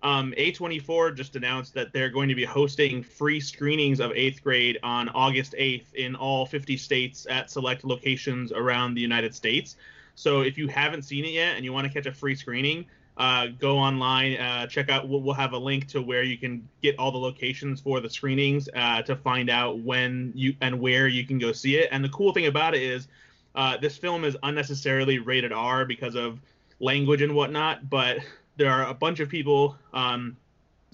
[0.02, 4.78] um, A24 just announced that they're going to be hosting free screenings of eighth grade
[4.82, 9.76] on August 8th in all 50 states at select locations around the United States.
[10.14, 12.86] So if you haven't seen it yet and you want to catch a free screening,
[13.16, 15.08] uh, go online, uh, check out.
[15.08, 18.08] We'll, we'll, have a link to where you can get all the locations for the
[18.08, 21.88] screenings uh, to find out when you and where you can go see it.
[21.92, 23.08] And the cool thing about it is,
[23.54, 26.40] uh, this film is unnecessarily rated R because of
[26.80, 28.18] language and whatnot, but
[28.56, 30.36] there are a bunch of people, um,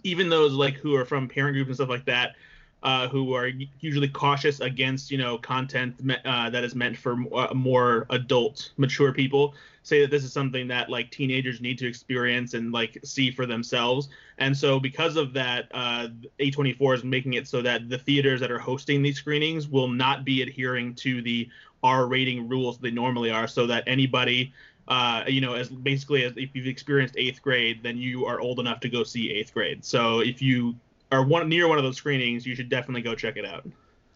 [0.02, 2.35] even those like who are from parent groups and stuff like that,
[2.83, 3.50] uh, who are
[3.81, 9.12] usually cautious against you know content uh, that is meant for uh, more adult, mature
[9.12, 9.54] people.
[9.88, 13.46] Say that this is something that like teenagers need to experience and like see for
[13.46, 14.11] themselves.
[14.37, 18.51] And so because of that, uh, A24 is making it so that the theaters that
[18.51, 21.48] are hosting these screenings will not be adhering to the
[21.83, 24.53] R rating rules they normally are, so that anybody
[24.88, 28.59] uh, you know, as basically as if you've experienced eighth grade, then you are old
[28.59, 29.85] enough to go see eighth grade.
[29.85, 30.74] So if you
[31.12, 33.66] are one near one of those screenings, you should definitely go check it out.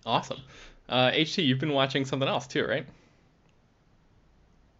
[0.07, 0.41] Awesome.
[0.89, 2.87] Uh, HT, you've been watching something else too, right?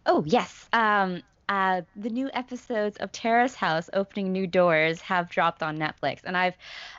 [0.05, 0.67] Oh yes.
[0.73, 6.21] Um, uh, the new episodes of Terrace House opening new doors have dropped on Netflix,
[6.23, 6.55] and I've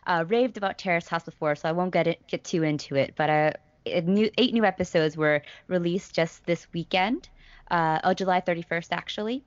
[0.06, 3.14] uh, raved about Terrace House before, so I won't get it, get too into it.
[3.16, 3.52] But uh,
[4.04, 7.28] new, eight new episodes were released just this weekend
[7.70, 9.44] uh, oh, July 31st actually,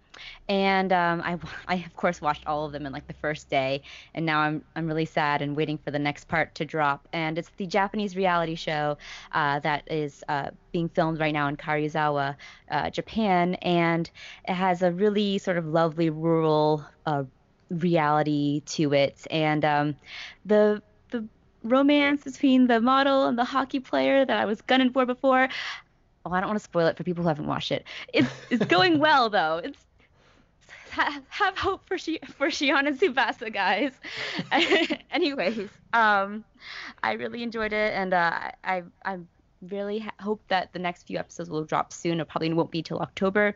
[0.49, 3.81] and um, I, I of course watched all of them in like the first day,
[4.13, 7.07] and now I'm I'm really sad and waiting for the next part to drop.
[7.13, 8.97] And it's the Japanese reality show
[9.31, 12.35] uh, that is uh, being filmed right now in Karuizawa,
[12.71, 14.09] uh, Japan, and
[14.47, 17.23] it has a really sort of lovely rural uh,
[17.69, 19.95] reality to it, and um,
[20.45, 21.27] the the
[21.63, 25.49] romance between the model and the hockey player that I was gunning for before
[26.31, 27.85] oh, I don't want to spoil it for people who haven't watched it.
[28.13, 29.61] It's it's going well though.
[29.63, 29.77] It's
[30.91, 33.93] ha, have hope for she for Shion and Tsubasa, guys.
[35.11, 36.43] Anyways, um,
[37.03, 39.19] I really enjoyed it, and uh, I I
[39.61, 42.19] really ha- hope that the next few episodes will drop soon.
[42.19, 43.55] It probably won't be till October,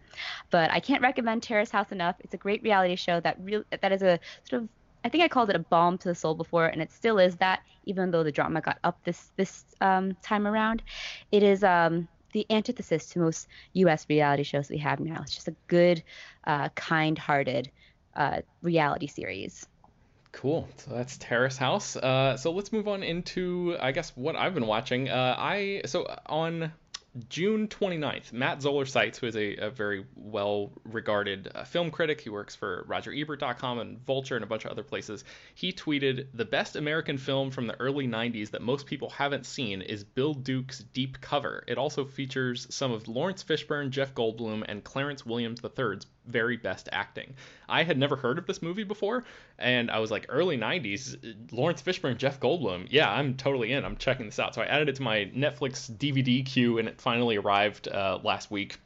[0.50, 2.16] but I can't recommend Terrace House enough.
[2.20, 4.70] It's a great reality show that real that is a sort of
[5.04, 7.36] I think I called it a balm to the soul before, and it still is
[7.38, 10.84] that, even though the drama got up this this um, time around.
[11.32, 14.06] It is um, the antithesis to most U.S.
[14.10, 15.20] reality shows we have now.
[15.22, 16.04] It's just a good,
[16.46, 17.72] uh, kind-hearted
[18.16, 19.66] uh, reality series.
[20.32, 20.68] Cool.
[20.78, 21.96] So that's Terrace House.
[21.96, 25.10] Uh, so let's move on into, I guess, what I've been watching.
[25.10, 26.72] Uh, I so on
[27.28, 32.22] June 29th, Matt Zoller Seitz, who is a, a very well regarded uh, film critic,
[32.22, 36.46] he works for RogerEbert.com and Vulture and a bunch of other places, he tweeted The
[36.46, 40.80] best American film from the early 90s that most people haven't seen is Bill Duke's
[40.94, 41.66] Deep Cover.
[41.68, 46.90] It also features some of Laurence Fishburne, Jeff Goldblum, and Clarence Williams III's very best
[46.92, 47.34] acting.
[47.68, 49.24] I had never heard of this movie before,
[49.58, 52.88] and I was like, early 90s, Laurence Fishburne, Jeff Goldblum.
[52.90, 53.84] Yeah, I'm totally in.
[53.86, 54.56] I'm checking this out.
[54.56, 58.52] So I added it to my Netflix DVD queue, and it finally arrived uh, last
[58.52, 58.78] week.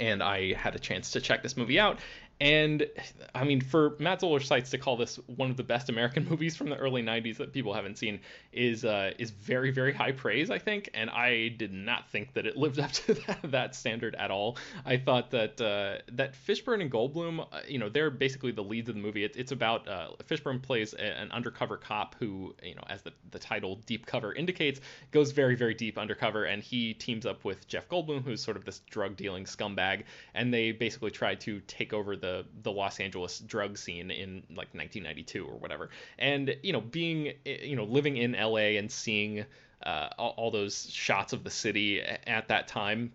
[0.00, 1.98] And I had a chance to check this movie out,
[2.40, 2.86] and
[3.34, 6.56] I mean, for Matt Zoller Seitz to call this one of the best American movies
[6.56, 8.20] from the early '90s that people haven't seen
[8.52, 10.90] is uh, is very very high praise, I think.
[10.94, 14.58] And I did not think that it lived up to that, that standard at all.
[14.84, 18.88] I thought that uh, that Fishburne and Goldblum, uh, you know, they're basically the leads
[18.88, 19.24] of the movie.
[19.24, 23.12] It, it's about uh, Fishburne plays a, an undercover cop who, you know, as the
[23.30, 24.80] the title Deep Cover indicates,
[25.12, 28.64] goes very very deep undercover, and he teams up with Jeff Goldblum, who's sort of
[28.64, 30.02] this drug dealing scumbag,
[30.34, 34.72] and they basically try to take over the the Los Angeles drug scene in like
[34.72, 35.90] 1992 or whatever.
[36.18, 39.44] And you know, being you know living in LA and seeing
[39.84, 43.12] uh, all, all those shots of the city at that time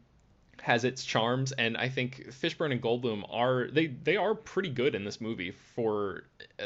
[0.62, 4.96] has its charms and I think Fishburne and Goldblum are they they are pretty good
[4.96, 6.24] in this movie for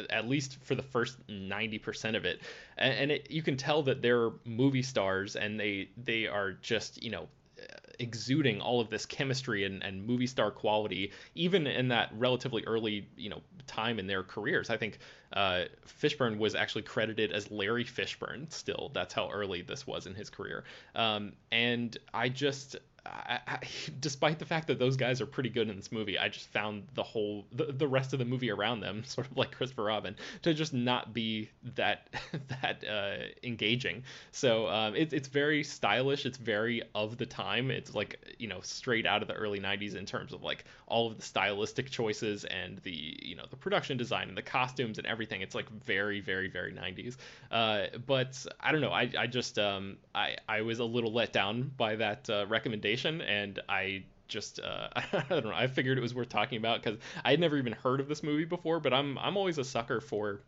[0.10, 2.42] at least for the first 90% of it
[2.78, 7.12] and, it, you can tell that they're movie stars and they they are just you
[7.12, 7.28] know
[8.02, 13.08] exuding all of this chemistry and, and movie star quality, even in that relatively early,
[13.16, 14.70] you know, time in their careers.
[14.70, 14.98] I think
[15.34, 15.66] uh,
[16.02, 18.52] Fishburne was actually credited as Larry Fishburne.
[18.52, 20.64] Still, that's how early this was in his career.
[20.96, 23.60] Um, and I just I, I,
[24.00, 26.84] despite the fact that those guys are pretty good in this movie, I just found
[26.94, 30.16] the whole the, the rest of the movie around them, sort of like Christopher Robin,
[30.44, 32.10] to just not be that
[32.62, 34.04] that uh, engaging.
[34.32, 36.26] So um, it, it's very stylish.
[36.26, 37.72] It's very of the time.
[37.72, 41.08] It's like you know straight out of the early '90s in terms of like all
[41.08, 45.08] of the stylistic choices and the you know the production design and the costumes and
[45.08, 45.42] everything.
[45.42, 47.18] It's like very very very '90s.
[47.50, 48.92] Uh, but I don't know.
[48.92, 52.91] I I just um, I I was a little let down by that uh, recommendation
[52.92, 55.52] recommendation, and I just uh, I don't know.
[55.54, 58.24] I figured it was worth talking about because I had never even heard of this
[58.24, 58.80] movie before.
[58.80, 60.42] But I'm I'm always a sucker for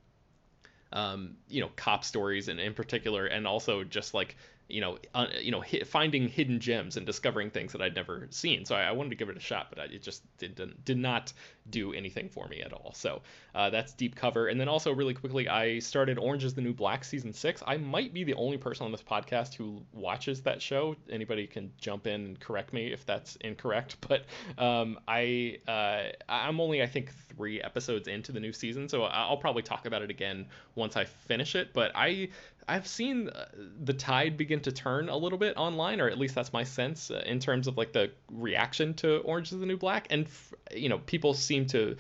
[0.92, 4.36] um, you know cop stories and in particular, and also just like
[4.74, 8.66] you know, uh, you know, finding hidden gems and discovering things that I'd never seen.
[8.66, 10.98] So I, I wanted to give it a shot, but I, it just did, did
[10.98, 11.32] not
[11.70, 12.92] do anything for me at all.
[12.96, 13.22] So
[13.54, 14.48] uh, that's deep cover.
[14.48, 17.62] And then also really quickly, I started Orange Is the New Black season six.
[17.68, 20.96] I might be the only person on this podcast who watches that show.
[21.08, 24.26] Anybody can jump in and correct me if that's incorrect, but
[24.58, 29.38] um, I uh, I'm only I think three episodes into the new season, so I'll
[29.38, 31.74] probably talk about it again once I finish it.
[31.74, 32.30] But I
[32.68, 33.46] I've seen uh,
[33.84, 37.12] the tide begin to turn a little bit online, or at least that's my sense
[37.12, 40.08] uh, in terms of like the reaction to Orange is the New Black.
[40.10, 40.28] And,
[40.72, 41.96] you know, people seem to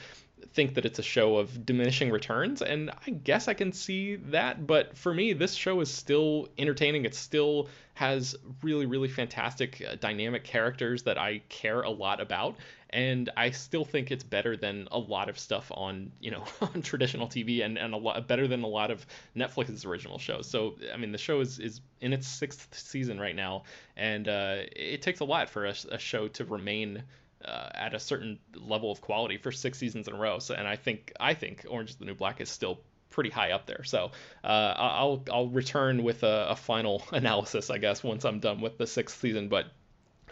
[0.53, 4.67] think that it's a show of diminishing returns, and I guess I can see that.
[4.67, 7.05] But for me, this show is still entertaining.
[7.05, 12.57] It still has really, really fantastic, uh, dynamic characters that I care a lot about,
[12.93, 16.81] and I still think it's better than a lot of stuff on you know on
[16.81, 20.47] traditional TV and, and a lot better than a lot of Netflix's original shows.
[20.47, 23.63] So I mean the show is is in its sixth season right now,
[23.97, 27.03] and uh, it takes a lot for a, a show to remain.
[27.43, 30.65] Uh, at a certain level of quality for six seasons in a row, so and
[30.65, 32.79] I think I think Orange is the New Black is still
[33.09, 33.83] pretty high up there.
[33.83, 34.11] So
[34.45, 38.77] uh, I'll I'll return with a, a, final analysis, I guess, once I'm done with
[38.77, 39.49] the sixth season.
[39.49, 39.65] But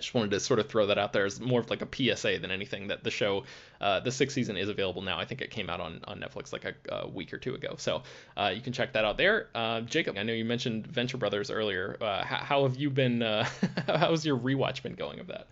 [0.01, 2.39] just wanted to sort of throw that out there as more of like a PSA
[2.39, 3.43] than anything that the show,
[3.79, 5.19] uh, the sixth season is available now.
[5.19, 7.75] I think it came out on, on Netflix like a, a week or two ago.
[7.77, 8.03] So
[8.35, 9.47] uh, you can check that out there.
[9.55, 11.97] Uh, Jacob, I know you mentioned Venture Brothers earlier.
[12.01, 13.47] Uh, how, how, have you been, uh,
[13.87, 15.47] how's your rewatch been going of that?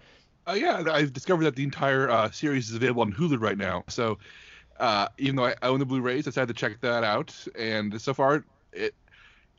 [0.48, 3.84] Uh, yeah, I've discovered that the entire series is available on Hulu right now.
[3.88, 4.18] So
[5.18, 7.36] even though I own the Blu-rays, I decided to check that out.
[7.58, 8.96] And so far, it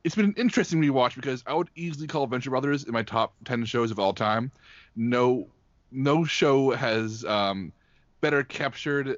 [0.04, 3.34] it's been an interesting rewatch because I would easily call Venture Brothers in my top
[3.44, 4.50] ten shows of all time
[4.96, 5.48] no
[5.90, 7.72] no show has um,
[8.20, 9.16] better captured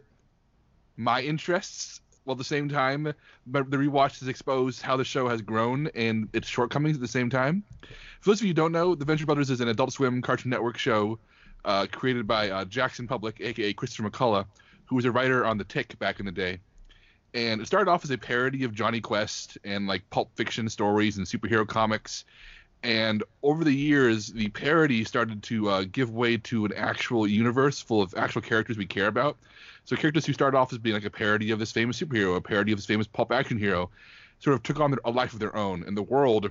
[0.97, 3.13] my interests while at the same time
[3.47, 7.09] but the rewatch has exposed how the show has grown and its shortcomings at the
[7.09, 7.65] same time.
[8.21, 10.51] For those of you who don't know the venture brothers is an adult swim cartoon
[10.51, 11.19] network show
[11.65, 14.47] uh, created by uh, Jackson Publick aka Christopher McCulloch
[14.87, 16.61] who was a writer on the tick back in the day.
[17.35, 21.17] And it started off as a parody of Jonny Quest and like pulp fiction stories
[21.17, 22.27] and superhero comics
[22.83, 27.81] And over the years, the parody started to uh, give way to an actual universe
[27.81, 29.37] full of actual characters we care about.
[29.85, 32.41] So characters who started off as being like a parody of this famous superhero, a
[32.41, 33.91] parody of this famous pulp action hero,
[34.41, 35.85] sort of took on a life of their own.
[35.87, 36.51] And the world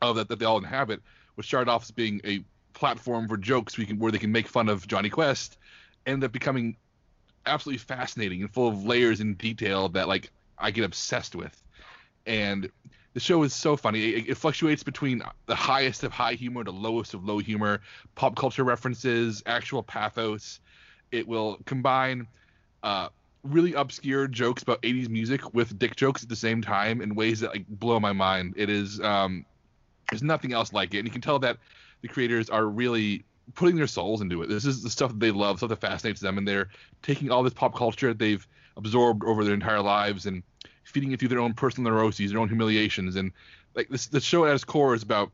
[0.00, 1.00] of that, that they all inhabit
[1.38, 2.42] which started off as being a
[2.74, 5.56] platform for jokes we can, where they can make fun of Jonny Quest,
[6.04, 6.76] ended up becoming
[7.46, 11.62] absolutely fascinating and full of layers and detail that like I get obsessed with.
[12.26, 12.72] And
[13.18, 14.10] the show is so funny.
[14.10, 17.80] It, it, fluctuates between the highest of high humor to lowest of low humor,
[18.14, 20.60] pop culture references, actual pathos.
[21.10, 22.28] It will combine
[22.84, 23.08] uh,
[23.42, 27.40] really obscure jokes about 80s music with dick jokes at the same time in ways
[27.40, 28.54] that like blow my mind.
[28.56, 29.44] It is um,
[30.12, 31.56] there's nothing else like it, and you can tell that
[32.02, 33.24] the creators are really
[33.56, 34.48] putting their souls into it.
[34.48, 36.68] This is the stuff that they love, stuff that fascinates them, and they're
[37.02, 38.46] taking all this pop culture that they've
[38.76, 40.44] absorbed over their entire lives and
[40.88, 43.32] feeding it through their own personal neuroses, their own humiliations, and
[43.74, 44.06] like this.
[44.06, 45.30] The show at its core is about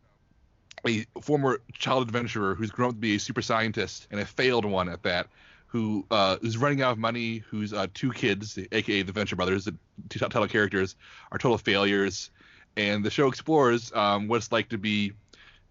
[0.86, 4.64] a former child adventurer who's grown up to be a super scientist and a failed
[4.64, 5.28] one at that,
[5.68, 9.64] who uh, is running out of money, whose uh, two kids, aka the Venture Brothers,
[9.64, 9.74] the
[10.08, 10.96] two title characters,
[11.30, 12.30] are total failures,
[12.76, 15.12] and the show explores um, what it's like to be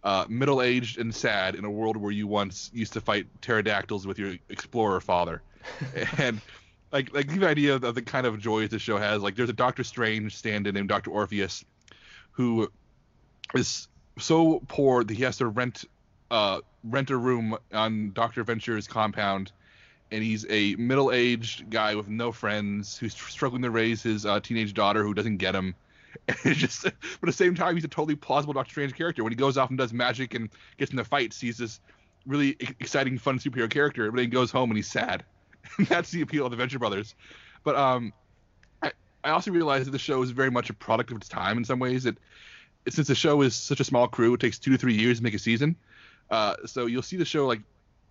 [0.04, 4.18] uh, middle-aged and sad in a world where you once used to fight pterodactyls with
[4.18, 5.42] your explorer father,
[6.18, 6.42] and
[6.94, 9.22] like like the idea of the kind of joys the show has.
[9.22, 11.66] Like there's a Doctor Strange stand-in named Doctor Orpheus,
[12.32, 12.72] who
[13.54, 13.88] is
[14.20, 15.84] so poor that he has to rent
[16.32, 19.52] uh, rent a room on Doctor Venture's compound,
[20.12, 24.74] and he's a middle-aged guy with no friends who's struggling to raise his uh, teenage
[24.74, 25.76] daughter who doesn't get him
[26.44, 29.24] and just, but at the same time, he's a totally plausible Doctor Strange character.
[29.24, 31.80] When he goes off and does magic and gets into fights, he's this
[32.26, 34.10] really exciting, fun superhero character.
[34.10, 35.24] But then he goes home and he's sad.
[35.90, 37.16] That's the appeal of the Venture Brothers.
[37.64, 38.14] But um,
[38.82, 38.92] I,
[39.24, 41.66] I also realized that the show is very much a product of its time in
[41.66, 42.04] some ways.
[42.04, 42.18] That
[42.90, 45.24] since the show is such a small crew, it takes two to three years to
[45.24, 45.76] make a season.
[46.30, 47.62] Uh, so you'll see the show like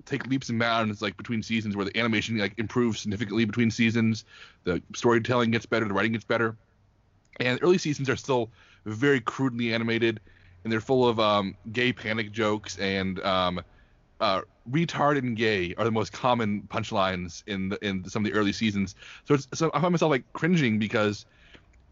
[0.05, 4.25] take leaps and bounds like between seasons where the animation like improves significantly between seasons,
[4.65, 6.57] the storytelling gets better, the writing gets better
[7.41, 8.51] and early seasons are still
[8.85, 10.21] very crudely animated,
[10.65, 13.61] and they're full of um, gay panic jokes and um,
[14.23, 18.39] uh, retard and gay are the most common punchlines in the, in some of the
[18.39, 18.95] early seasons.
[19.27, 21.27] So, so I find myself like cringing because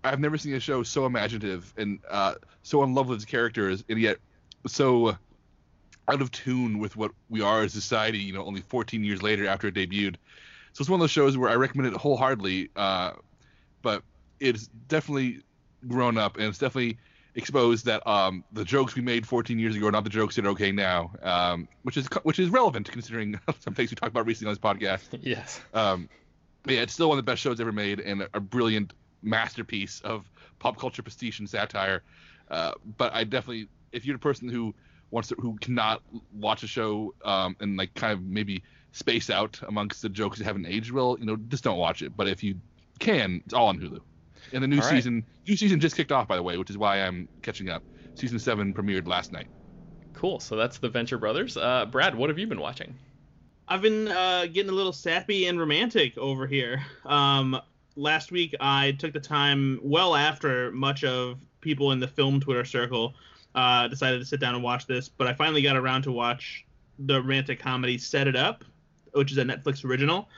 [0.05, 3.83] I've never seen a show so imaginative and uh, so in love with its characters,
[3.89, 4.19] and yet
[4.69, 5.17] so
[6.09, 8.19] out of tune with what we are as society.
[8.19, 10.15] You know, only 14 years later after it debuted.
[10.73, 12.71] So it's one of those shows where I recommend it wholeheartedly.
[12.77, 13.13] Uh,
[13.83, 14.05] but
[14.39, 15.41] it's definitely
[15.89, 16.99] grown up and it's definitely
[17.41, 20.47] exposed that um, the jokes we made 14 years ago are not the jokes that
[20.47, 24.27] are okay now, um, which is which is relevant considering some things we talked about
[24.27, 25.19] recently on this podcast.
[25.23, 25.61] Yes.
[25.75, 26.09] Um,
[26.67, 30.29] yeah, it's still one of the best shows ever made and a, brilliant masterpiece of
[30.59, 32.03] pop culture prestige and satire.
[32.51, 34.75] Uh, but I definitely, if you're a person who
[35.11, 36.03] wants to, who cannot
[36.35, 38.63] watch a show um, and like kind of maybe
[38.93, 42.17] space out amongst the jokes that haven't aged well, you know, just don't watch it.
[42.17, 42.57] But if you
[42.99, 44.01] can, it's all on Hulu.
[44.53, 47.01] And the new season, new season just kicked off, by the way, which is why
[47.03, 47.83] I'm catching up.
[48.15, 49.47] Season seven premiered last night.
[50.13, 50.41] Cool.
[50.41, 51.57] So that's the Venture Brothers.
[51.57, 52.95] Uh, Brad, what have you been watching?
[53.69, 56.83] I've been uh, getting a little sappy and romantic over here.
[57.05, 57.61] Um,
[57.95, 62.65] last week, I took the time, well after much of people in the film Twitter
[62.65, 63.15] circle
[63.55, 66.65] uh, decided to sit down and watch this, but I finally got around to watch
[66.99, 68.65] the romantic comedy Set It Up,
[69.13, 70.29] which is a Netflix original,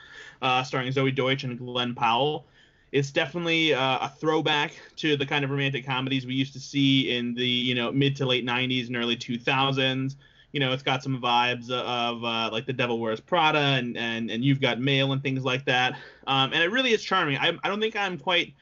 [0.41, 2.45] uh, starring Zoey Deutch and Glenn Powell
[2.93, 7.17] it's definitely uh, a throwback to the kind of romantic comedies we used to see
[7.17, 10.15] in the you know mid to late 90s and early 2000s
[10.51, 14.29] you know it's got some vibes of uh, like the devil wears prada and, and
[14.29, 15.97] and you've got mail and things like that.
[16.27, 17.37] Um, and it really is charming.
[17.37, 18.53] I, I don't think i'm quite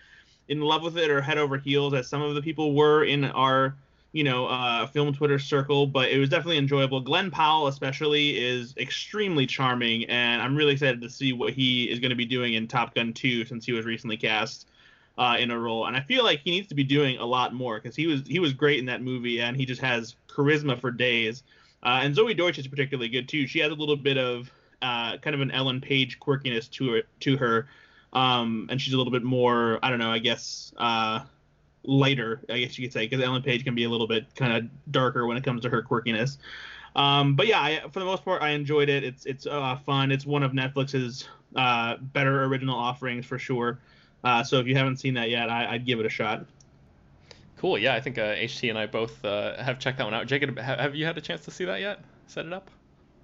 [0.47, 3.25] in love with it or head over heels as some of the people were in
[3.25, 3.75] our
[4.13, 6.99] you know, uh, film Twitter circle, but it was definitely enjoyable.
[6.99, 11.99] Glenn Powell, especially, is extremely charming, and I'm really excited to see what he is
[11.99, 14.67] going to be doing in Top Gun 2 since he was recently cast
[15.17, 15.85] uh, in a role.
[15.85, 18.21] And I feel like he needs to be doing a lot more because he was
[18.27, 21.43] he was great in that movie, and he just has charisma for days.
[21.83, 23.47] Uh, and Zoey Deutch is particularly good too.
[23.47, 24.51] She has a little bit of
[24.81, 27.67] uh, kind of an Ellen Page quirkiness to her, to her,
[28.11, 31.21] um, and she's a little bit more I don't know, I guess uh,
[31.83, 34.53] lighter, I guess you could say, because Ellen Page can be a little bit kind
[34.53, 36.37] of darker when it comes to her quirkiness.
[36.95, 39.03] Um, but yeah, I, for the most part, I enjoyed it.
[39.03, 40.11] It's it's uh, fun.
[40.11, 43.79] It's one of Netflix's uh, better original offerings for sure.
[44.23, 46.45] Uh, so if you haven't seen that yet, I, would give it a shot.
[47.57, 47.77] Cool.
[47.77, 50.27] Yeah, I think HT uh, and I both uh, have checked that one out.
[50.27, 51.99] Jacob, have you had a chance to see that yet?
[52.27, 52.69] Set it up.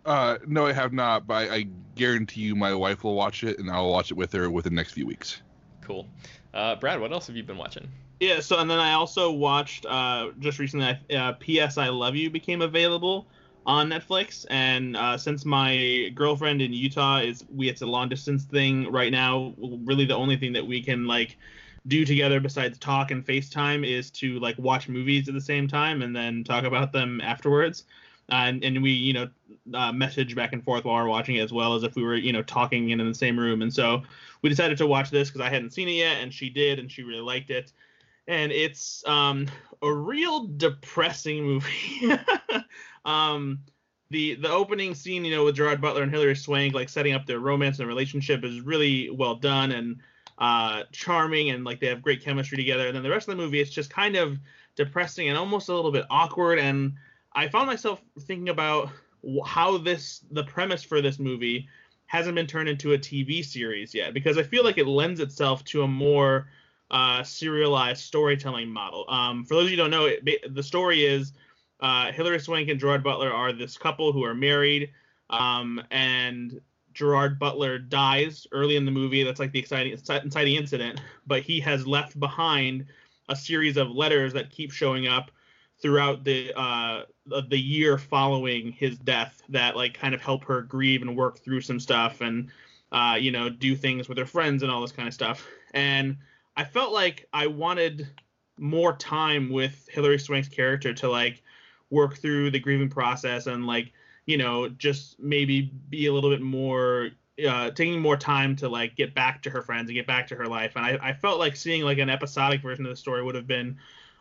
[0.05, 3.59] Uh, no, I have not, but I, I guarantee you my wife will watch it,
[3.59, 5.41] and I'll watch it with her within the next few weeks.
[5.81, 6.07] Cool.
[6.53, 7.89] Uh, Brad, what else have you been watching?
[8.19, 10.97] Yeah, so and then I also watched uh, just recently.
[11.15, 11.77] Uh, P.S.
[11.77, 13.27] I Love You became available
[13.65, 18.45] on Netflix, and uh, since my girlfriend in Utah is we it's a long distance
[18.45, 19.53] thing right now.
[19.59, 21.37] Really, the only thing that we can like
[21.87, 26.01] do together besides talk and FaceTime is to like watch movies at the same time
[26.01, 27.85] and then talk about them afterwards.
[28.29, 29.29] And, and we, you know,
[29.73, 32.15] uh, message back and forth while we're watching it as well as if we were,
[32.15, 33.61] you know, talking in, in the same room.
[33.61, 34.03] And so
[34.41, 36.91] we decided to watch this because I hadn't seen it yet, and she did, and
[36.91, 37.71] she really liked it.
[38.27, 39.47] And it's um,
[39.81, 42.13] a real depressing movie.
[43.05, 43.59] um,
[44.09, 47.25] the the opening scene, you know, with Gerard Butler and Hilary Swank, like setting up
[47.25, 49.97] their romance and relationship, is really well done and
[50.37, 52.87] uh, charming, and like they have great chemistry together.
[52.87, 54.37] And then the rest of the movie, it's just kind of
[54.75, 56.59] depressing and almost a little bit awkward.
[56.59, 56.93] And
[57.33, 58.89] I found myself thinking about
[59.45, 61.67] how this the premise for this movie
[62.05, 65.63] hasn't been turned into a TV series yet because I feel like it lends itself
[65.65, 66.47] to a more
[66.91, 69.05] uh, serialized storytelling model.
[69.09, 71.33] Um, for those of you who don't know, it, the story is
[71.79, 74.91] uh, Hilary Swank and Gerard Butler are this couple who are married,
[75.29, 76.59] um, and
[76.93, 79.23] Gerard Butler dies early in the movie.
[79.23, 82.85] That's like the exciting, exciting incident, but he has left behind
[83.29, 85.31] a series of letters that keep showing up
[85.79, 87.03] throughout the uh,
[87.49, 91.61] the year following his death that like kind of help her grieve and work through
[91.61, 92.49] some stuff and
[92.91, 95.47] uh, you know do things with her friends and all this kind of stuff.
[95.73, 96.17] And
[96.57, 98.07] I felt like I wanted
[98.57, 101.43] more time with Hilary Swank's character to like
[101.91, 103.93] work through the grieving process and like
[104.25, 107.11] you know just maybe be a little bit more
[107.47, 110.35] uh, taking more time to like get back to her friends and get back to
[110.35, 110.75] her life.
[110.75, 113.45] And I, I felt like seeing like an episodic version of the story would have
[113.45, 113.77] been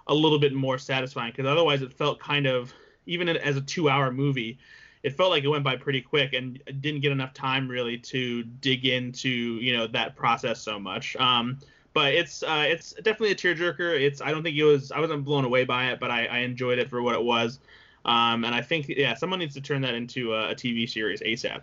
[0.06, 2.74] a little bit more satisfying because otherwise it felt kind of
[3.06, 4.58] even as a two hour movie
[5.02, 8.42] it felt like it went by pretty quick and didn't get enough time really to
[8.42, 11.58] dig into you know that process so much um,
[11.96, 15.24] but it's uh, it's definitely a tearjerker it's i don't think it was i wasn't
[15.24, 17.58] blown away by it but i, I enjoyed it for what it was
[18.04, 21.20] um, and i think yeah someone needs to turn that into a, a tv series
[21.22, 21.62] asap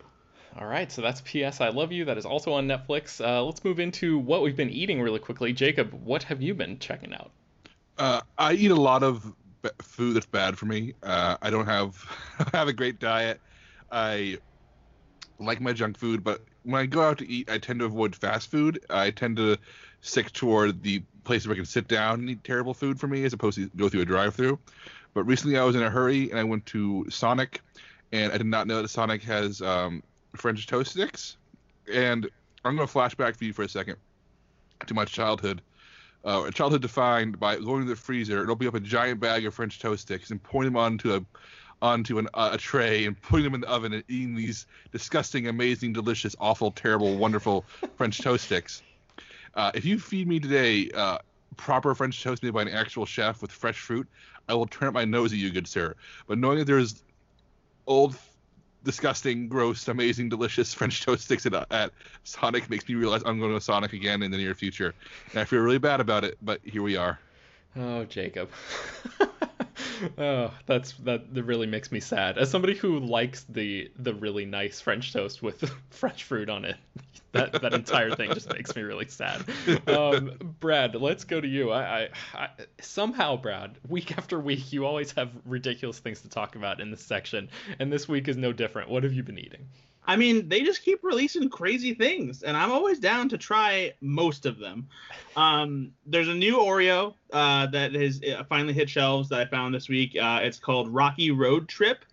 [0.56, 1.62] all right, so that's P.S.
[1.62, 2.06] I Love You.
[2.06, 3.20] That is also on Netflix.
[3.20, 5.52] Uh, let's move into what we've been eating really quickly.
[5.52, 7.32] Jacob, what have you been checking out?
[7.98, 9.34] Uh, I eat a lot of
[9.82, 10.94] food that's bad for me.
[11.02, 11.96] Uh, I don't have
[12.54, 13.42] have a great diet.
[13.92, 14.38] I
[15.40, 18.16] like my junk food, but when I go out to eat, I tend to avoid
[18.16, 18.80] fast food.
[18.90, 19.58] I tend to
[20.04, 23.24] stick toward the places where I can sit down and eat terrible food for me,
[23.26, 24.60] as opposed to go through a drive-through.
[25.16, 27.62] But recently, I was in a hurry and I went to Sonic,
[28.12, 30.04] and I did not know that Sonic has um,
[30.36, 31.38] French toast sticks.
[31.92, 32.30] And
[32.64, 33.98] I'm going to flashback for you for a second
[34.86, 35.62] to my childhood
[36.26, 39.54] uh, childhood defined by going to the freezer and opening up a giant bag of
[39.54, 41.22] French toast sticks and pouring them onto a
[41.82, 45.48] onto an, uh, a tray and putting them in the oven and eating these disgusting,
[45.48, 47.66] amazing, delicious, awful, terrible, wonderful
[47.98, 48.82] French toast sticks.
[49.56, 51.18] Uh, if you feed me today uh,
[51.58, 54.08] proper French toast made by an actual chef with fresh fruit,
[54.50, 55.96] I will turn up my nose at you, good sir.
[56.28, 57.04] But knowing that there's
[57.88, 58.16] old
[58.84, 61.92] disgusting, gross, amazing, delicious French toast sticks at, at
[62.24, 64.94] Sonic makes me realize I'm going to Sonic again in the near future.
[65.32, 67.20] And I feel really bad about it, but here we are.
[67.76, 68.50] Oh, Jacob.
[70.18, 72.38] oh, that's that, that really makes me sad.
[72.38, 76.78] As somebody who likes the the really nice French toast with fresh fruit on it,
[77.32, 79.44] that that entire thing just makes me really sad.
[79.88, 81.72] Um, Brad, let's go to you.
[81.72, 82.50] I, I, I,
[82.82, 87.04] somehow, Brad, week after week, you always have ridiculous things to talk about in this
[87.04, 87.50] section,
[87.80, 88.90] and this week is no different.
[88.90, 89.68] What have you been eating?
[90.06, 94.46] I mean, they just keep releasing crazy things, and I'm always down to try most
[94.46, 94.88] of them.
[95.36, 99.74] Um, there's a new Oreo uh, that has uh, finally hit shelves that I found
[99.74, 100.18] this week.
[100.20, 102.04] Uh, it's called Rocky Road Trip.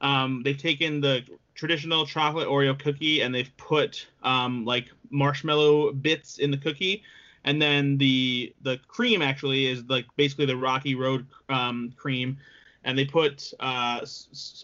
[0.00, 1.24] Um, they've taken the
[1.54, 7.02] traditional chocolate Oreo cookie and they've put um, like marshmallow bits in the cookie,
[7.44, 12.38] and then the the cream actually is like basically the Rocky Road um, cream
[12.86, 14.00] and they put uh,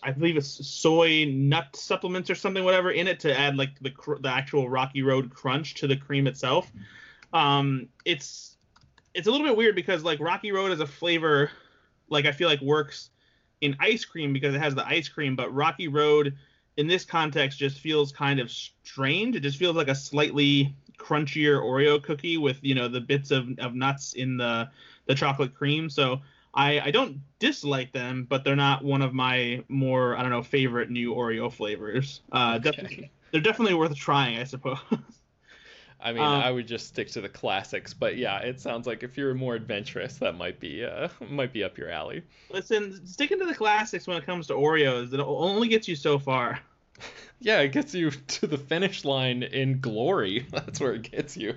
[0.02, 3.92] I believe it's soy nut supplements or something whatever in it to add like the
[4.20, 6.70] the actual Rocky Road crunch to the cream itself.
[7.32, 8.56] Um, it's
[9.12, 11.50] it's a little bit weird because like Rocky Road as a flavor,
[12.08, 13.10] like I feel like works
[13.60, 16.36] in ice cream because it has the ice cream, but Rocky Road
[16.76, 19.34] in this context just feels kind of strange.
[19.34, 23.48] It just feels like a slightly crunchier Oreo cookie with you know the bits of,
[23.58, 24.70] of nuts in the
[25.06, 25.90] the chocolate cream.
[25.90, 26.20] So
[26.54, 30.42] I, I don't dislike them, but they're not one of my more I don't know
[30.42, 32.20] favorite new Oreo flavors.
[32.30, 32.70] Uh, okay.
[32.70, 34.78] definitely, they're definitely worth trying, I suppose.
[36.04, 39.04] I mean, um, I would just stick to the classics, but yeah, it sounds like
[39.04, 42.22] if you're more adventurous, that might be uh, might be up your alley.
[42.50, 46.18] Listen, sticking to the classics when it comes to Oreos, it only gets you so
[46.18, 46.58] far.
[47.40, 50.46] yeah, it gets you to the finish line in glory.
[50.50, 51.54] That's where it gets you.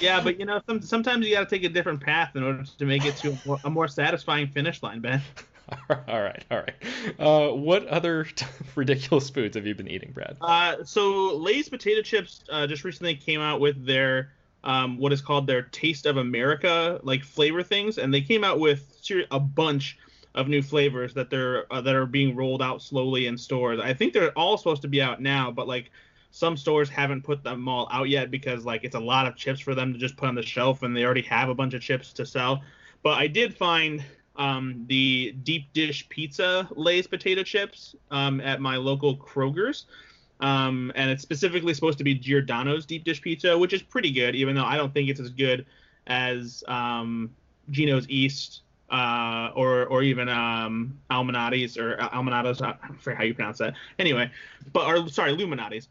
[0.00, 2.64] Yeah, but you know, some, sometimes you got to take a different path in order
[2.64, 5.22] to make it to a more, a more satisfying finish line, Ben.
[5.90, 6.74] all right, all right.
[7.18, 8.26] Uh, what other
[8.74, 10.36] ridiculous foods have you been eating, Brad?
[10.40, 14.30] Uh, so Lay's potato chips uh, just recently came out with their
[14.64, 18.58] um, what is called their Taste of America like flavor things, and they came out
[18.58, 19.98] with a bunch
[20.34, 23.80] of new flavors that they're uh, that are being rolled out slowly in stores.
[23.80, 25.90] I think they're all supposed to be out now, but like
[26.36, 29.58] some stores haven't put them all out yet because like it's a lot of chips
[29.58, 31.80] for them to just put on the shelf and they already have a bunch of
[31.80, 32.62] chips to sell.
[33.02, 34.04] But I did find
[34.36, 39.86] um, the deep dish pizza Lay's potato chips um, at my local Kroger's.
[40.40, 44.34] Um, and it's specifically supposed to be Giordano's deep dish pizza, which is pretty good,
[44.34, 45.64] even though I don't think it's as good
[46.06, 47.34] as um,
[47.70, 48.60] Gino's East
[48.90, 52.62] uh, or or even um, Alminati's or Alminato's.
[52.62, 53.74] I forget how you pronounce that.
[53.98, 54.30] Anyway,
[54.72, 55.88] but or sorry, Luminati's.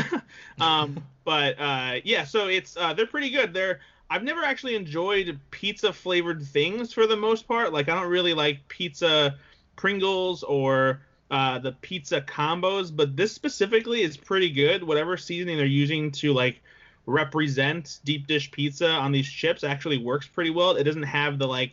[0.60, 3.52] um, but uh, yeah, so it's uh, they're pretty good.
[3.54, 3.80] They're
[4.10, 7.72] I've never actually enjoyed pizza flavored things for the most part.
[7.72, 9.36] Like I don't really like pizza
[9.76, 14.84] Pringles or uh, the pizza combos, but this specifically is pretty good.
[14.84, 16.60] Whatever seasoning they're using to like
[17.06, 20.72] represent deep dish pizza on these chips actually works pretty well.
[20.72, 21.72] It doesn't have the like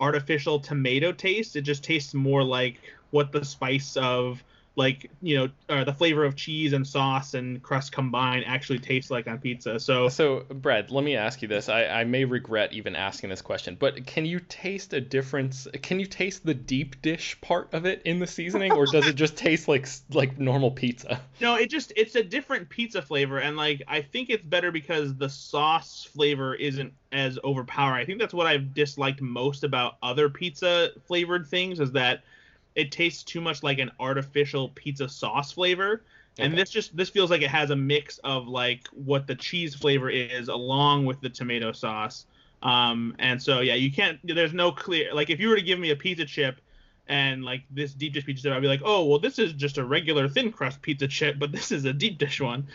[0.00, 1.56] artificial tomato taste.
[1.56, 2.80] It just tastes more like
[3.10, 4.42] what the spice of
[4.76, 9.10] like you know uh, the flavor of cheese and sauce and crust combined actually tastes
[9.10, 9.80] like on pizza.
[9.80, 11.68] So so brad let me ask you this.
[11.68, 15.66] I, I may regret even asking this question but can you taste a difference?
[15.82, 19.14] Can you taste the deep dish part of it in the seasoning or does it
[19.14, 21.20] just taste like like normal pizza?
[21.40, 25.16] No it just it's a different pizza flavor and like i think it's better because
[25.16, 28.02] the sauce flavor isn't as overpowering.
[28.02, 32.22] I think that's what i've disliked most about other pizza flavored things is that
[32.76, 36.04] it tastes too much like an artificial pizza sauce flavor.
[36.38, 36.46] Okay.
[36.46, 39.74] And this just this feels like it has a mix of like what the cheese
[39.74, 42.26] flavor is along with the tomato sauce.
[42.62, 44.20] Um, and so yeah, you can't.
[44.22, 46.60] There's no clear like if you were to give me a pizza chip
[47.08, 49.78] and like this deep dish pizza chip, I'd be like, oh well, this is just
[49.78, 52.66] a regular thin crust pizza chip, but this is a deep dish one.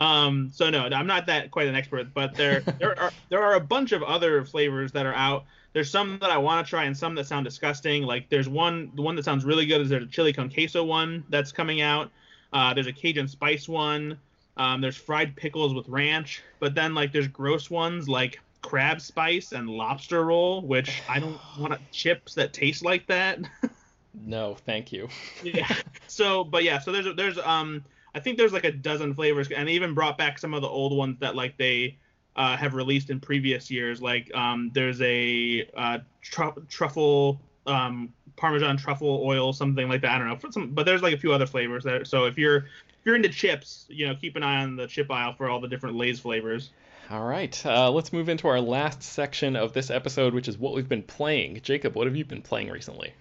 [0.00, 3.54] Um, so no, I'm not that quite an expert, but there there are there are
[3.54, 6.84] a bunch of other flavors that are out there's some that I want to try
[6.84, 8.02] and some that sound disgusting.
[8.02, 10.82] Like there's one, the one that sounds really good is there's a chili con queso
[10.84, 12.10] one that's coming out.
[12.52, 14.18] Uh, there's a Cajun spice one.
[14.56, 16.42] Um, there's fried pickles with ranch.
[16.58, 21.38] But then like there's gross ones like crab spice and lobster roll, which I don't
[21.58, 23.38] want chips that taste like that.
[24.26, 25.08] no, thank you.
[25.44, 25.72] yeah.
[26.08, 27.84] So, but yeah, so there's there's um
[28.14, 30.68] I think there's like a dozen flavors, and they even brought back some of the
[30.68, 31.98] old ones that like they
[32.36, 34.00] uh, have released in previous years.
[34.00, 40.12] Like um, there's a uh, tr- truffle um, Parmesan truffle oil, something like that.
[40.12, 42.04] I don't know, some, but there's like a few other flavors there.
[42.04, 45.10] So if you're if you're into chips, you know, keep an eye on the chip
[45.10, 46.70] aisle for all the different Lay's flavors.
[47.10, 50.74] All right, uh, let's move into our last section of this episode, which is what
[50.74, 51.60] we've been playing.
[51.62, 53.12] Jacob, what have you been playing recently?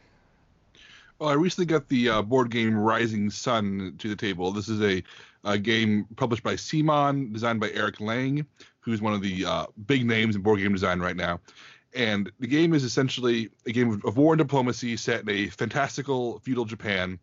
[1.19, 4.51] Well, I recently got the uh, board game Rising Sun to the table.
[4.51, 5.03] This is a,
[5.43, 8.45] a game published by CMON, designed by Eric Lang
[8.89, 11.39] who's one of the uh, big names in board game design right now.
[11.93, 15.47] And the game is essentially a game of, of war and diplomacy set in a
[15.47, 17.19] fantastical feudal Japan,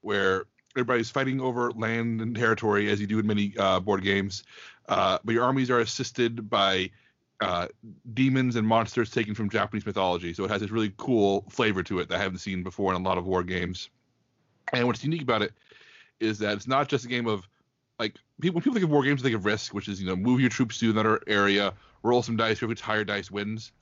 [0.00, 0.44] where
[0.76, 4.44] everybody's fighting over land and territory as you do in many uh, board games.
[4.88, 6.90] Uh, but your armies are assisted by
[7.40, 7.68] uh,
[8.12, 10.34] demons and monsters taken from Japanese mythology.
[10.34, 13.00] So it has this really cool flavor to it that I haven't seen before in
[13.00, 13.88] a lot of war games.
[14.72, 15.52] And what's unique about it
[16.20, 17.48] is that it's not just a game of
[17.98, 20.06] like people when people think of war games, they think of Risk, which is you
[20.06, 21.72] know move your troops to another area,
[22.02, 23.72] roll some dice, whoever gets higher dice wins.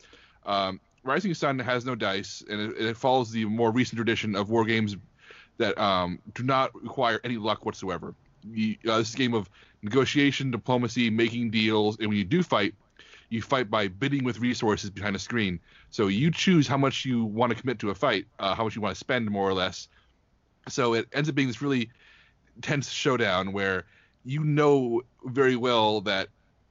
[0.47, 4.51] Um, Rising Sun has no dice, and it, it, follows the more recent tradition of
[4.51, 4.97] war games
[5.59, 8.15] that um, do not require any luck whatsoever.
[8.49, 9.49] You, uh, this is a game of
[9.83, 12.75] negotiation, diplomacy, making deals, and when you do fight,
[13.31, 15.61] you fight by bidding with resources behind a screen.
[15.91, 18.75] So you choose how much you want to commit to a fight, uh, how much
[18.75, 19.89] you want to spend, more or less.
[20.69, 21.91] So it ends up being this really
[22.63, 23.85] tense showdown where
[24.25, 26.29] you know very well that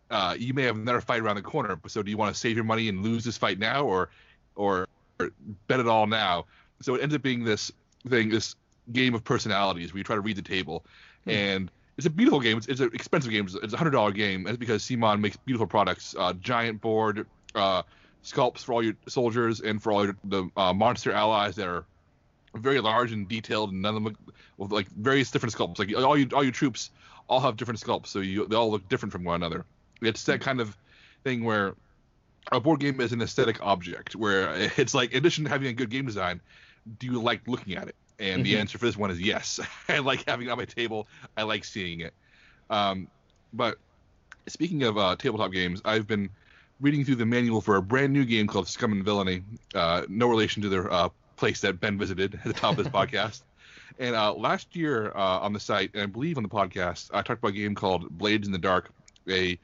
[0.09, 1.79] uh, you may have another fight around the corner.
[1.87, 4.09] So do you want to save your money and lose this fight now, or
[4.55, 4.87] or,
[5.19, 5.31] or
[5.67, 6.45] bet it all now?
[6.81, 7.71] So it ends up being this
[8.07, 8.55] thing, this
[8.93, 10.85] game of personalities where you try to read the table,
[11.25, 11.33] mm.
[11.33, 12.57] and it's a beautiful game.
[12.57, 13.47] It's, it's an expensive game.
[13.61, 16.15] It's a hundred dollar game, and it's because CMON makes beautiful products.
[16.17, 17.25] Uh, giant board,
[17.55, 17.81] uh,
[18.23, 21.85] sculpts for all your soldiers and for all your, the uh, monster allies that are
[22.55, 24.17] very large and detailed, and none of them
[24.57, 25.79] with like various different sculpts.
[25.79, 26.91] Like all you all your troops
[27.27, 29.65] all have different sculpts, so you they all look different from one another.
[30.01, 30.77] It's that kind of
[31.23, 31.75] thing where
[32.51, 35.73] a board game is an aesthetic object, where it's like, in addition to having a
[35.73, 36.41] good game design,
[36.99, 37.95] do you like looking at it?
[38.19, 38.43] And mm-hmm.
[38.43, 39.59] the answer for this one is yes.
[39.89, 41.07] I like having it on my table.
[41.35, 42.13] I like seeing it.
[42.69, 43.07] Um,
[43.53, 43.77] but
[44.47, 46.29] Speaking of uh, tabletop games, I've been
[46.79, 49.43] reading through the manual for a brand new game called Scum and Villainy.
[49.75, 52.87] Uh, no relation to the uh, place that Ben visited at the top of this
[52.93, 53.41] podcast.
[53.99, 57.21] And uh, last year uh, on the site, and I believe on the podcast, I
[57.21, 58.89] talked about a game called Blades in the Dark,
[59.27, 59.59] a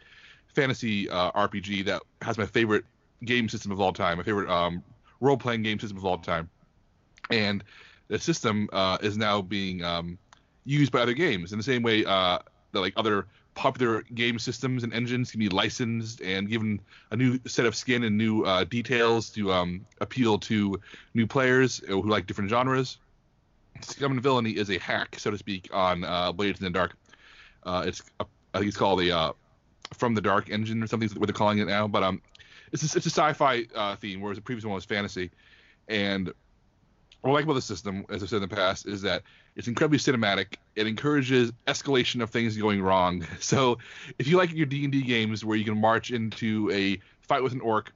[0.53, 2.83] fantasy uh, RPG that has my favorite
[3.23, 4.83] game system of all time, my favorite um,
[5.21, 6.49] role-playing game system of all time.
[7.29, 7.63] And
[8.13, 10.19] the system uh, is now being um,
[10.65, 12.37] used by other games in the same way uh,
[12.71, 17.39] that like other popular game systems and engines can be licensed and given a new
[17.47, 20.79] set of skin and new uh, details to um, appeal to
[21.15, 22.99] new players who like different genres.
[23.81, 26.95] Scum and Villainy is a hack, so to speak, on uh, Blades in the Dark.
[27.63, 29.31] Uh, it's a, I think it's called the uh,
[29.95, 31.87] Forged in the Dark engine or something, what they're calling it now.
[31.87, 32.21] But um,
[32.71, 35.31] it's a, it's a sci-fi uh, theme, whereas the previous one was fantasy.
[35.87, 36.31] And
[37.23, 39.23] what I like about the system, as I've said in the past, is that
[39.55, 40.55] it's incredibly cinematic.
[40.75, 43.25] It encourages escalation of things going wrong.
[43.39, 43.77] So
[44.19, 47.61] if you like your D&D games where you can march into a fight with an
[47.61, 47.93] orc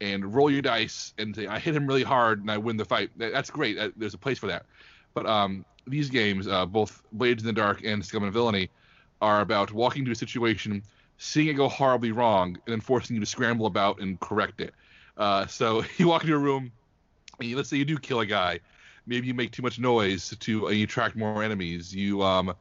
[0.00, 2.84] and roll your dice and say I hit him really hard and I win the
[2.84, 3.76] fight, that's great.
[3.98, 4.64] There's a place for that.
[5.12, 8.70] But um, these games, uh, both Blades in the Dark and Scum and Villainy,
[9.20, 10.84] are about walking into a situation,
[11.16, 14.72] seeing it go horribly wrong, and then forcing you to scramble about and correct it.
[15.16, 16.70] Uh, so you walk into a room,
[17.40, 18.60] let's say you do kill a guy.
[19.06, 21.94] Maybe you make too much noise to uh, you attract more enemies.
[21.94, 22.54] You um,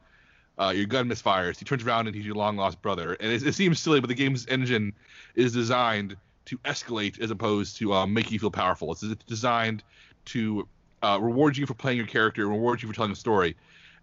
[0.58, 1.58] uh, your gun misfires.
[1.58, 3.14] He turns around and he's your long lost brother.
[3.20, 4.94] And it, it, seems silly, but the game's engine
[5.36, 6.16] is designed
[6.46, 8.92] to escalate as opposed to um, make you feel powerful.
[8.92, 9.84] It's designed
[10.26, 10.68] to
[11.04, 13.56] uh, rewards you for playing your character, and rewards you for telling a story.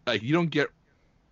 [0.07, 0.69] Like you don't get,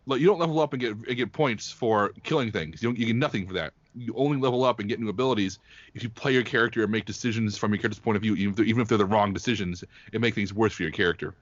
[0.06, 2.82] like you don't level up and get get points for killing things.
[2.82, 3.74] You don't you get nothing for that.
[3.94, 5.58] You only level up and get new abilities
[5.94, 8.50] if you play your character and make decisions from your character's point of view, even
[8.50, 9.84] if they're, even if they're the wrong decisions.
[10.12, 11.34] It make things worse for your character.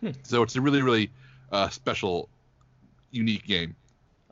[0.00, 0.10] Hmm.
[0.22, 1.10] So it's a really really
[1.52, 2.28] uh, special,
[3.10, 3.74] unique game.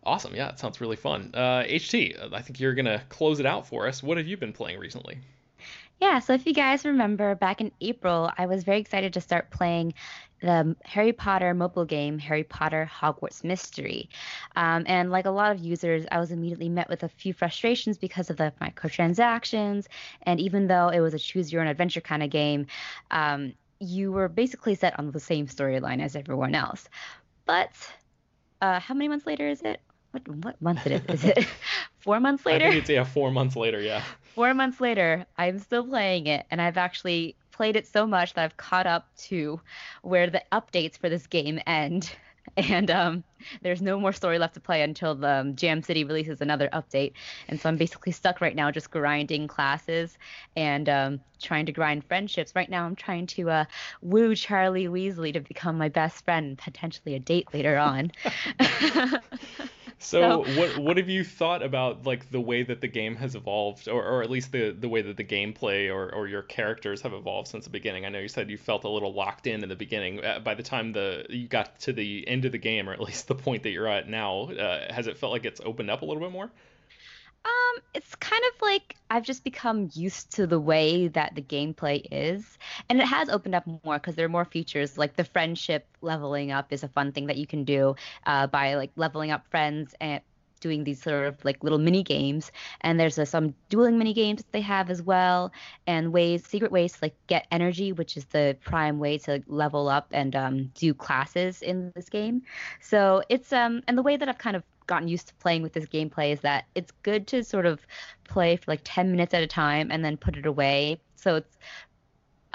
[0.05, 0.35] Awesome.
[0.35, 1.33] Yeah, it sounds really fun.
[1.35, 4.03] Uh, HT, I think you're gonna close it out for us.
[4.03, 5.19] What have you been playing recently?
[6.01, 9.51] Yeah, so if you guys remember, back in April, I was very excited to start
[9.51, 9.95] playing
[10.43, 14.11] the Harry Potter mobile game, Harry Potter Hogwarts Mystery.
[14.57, 17.97] Um, and like a lot of users, I was immediately met with a few frustrations
[17.97, 19.87] because of the microtransactions.
[20.23, 22.67] And even though it was a choose your own adventure kind of game,
[23.11, 26.91] um, you were basically set on the same storyline as everyone else.
[27.47, 27.73] But
[28.61, 29.81] uh, how many months later is it?
[30.11, 31.25] What what month it is?
[31.25, 31.47] Is it
[32.01, 32.67] four months later?
[32.67, 33.81] I think it's yeah, four months later.
[33.81, 34.03] Yeah
[34.37, 38.45] four months later, I'm still playing it, and I've actually played it so much that
[38.45, 39.59] I've caught up to
[40.03, 42.15] where the updates for this game end.
[42.57, 43.25] And um,
[43.61, 47.13] there's no more story left to play until the um, Jam City releases another update.
[47.49, 50.17] And so I'm basically stuck right now just grinding classes
[50.55, 52.53] and um, trying to grind friendships.
[52.55, 53.65] Right now I'm trying to uh,
[54.01, 58.13] woo Charlie Weasley to become my best friend and potentially a date later on.
[59.99, 63.35] So, so, what what have you thought about like the way that the game has
[63.35, 67.01] evolved, or, or at least the the way that the gameplay or, or your characters
[67.01, 68.05] have evolved since the beginning?
[68.05, 70.23] I know you said you felt a little locked in in the beginning.
[70.23, 73.01] Uh, by the time the you got to the end of the game, or at
[73.01, 76.03] least the point that you're at now, uh, has it felt like it's opened up
[76.03, 76.51] a little bit more?
[77.47, 82.05] Um, it's kind of like I've just become used to the way that the gameplay
[82.11, 84.99] is, and it has opened up more because there are more features.
[84.99, 87.95] Like the friendship leveling up is a fun thing that you can do
[88.27, 90.21] uh, by like leveling up friends and
[90.61, 94.43] doing these sort of like little mini games and there's uh, some dueling mini games
[94.43, 95.53] that they have as well
[95.87, 99.89] and ways secret ways to like get energy which is the prime way to level
[99.89, 102.43] up and um, do classes in this game
[102.81, 105.73] so it's um and the way that i've kind of gotten used to playing with
[105.73, 107.81] this gameplay is that it's good to sort of
[108.25, 111.01] play for like 10 minutes at a time and then put it away.
[111.17, 111.59] So it's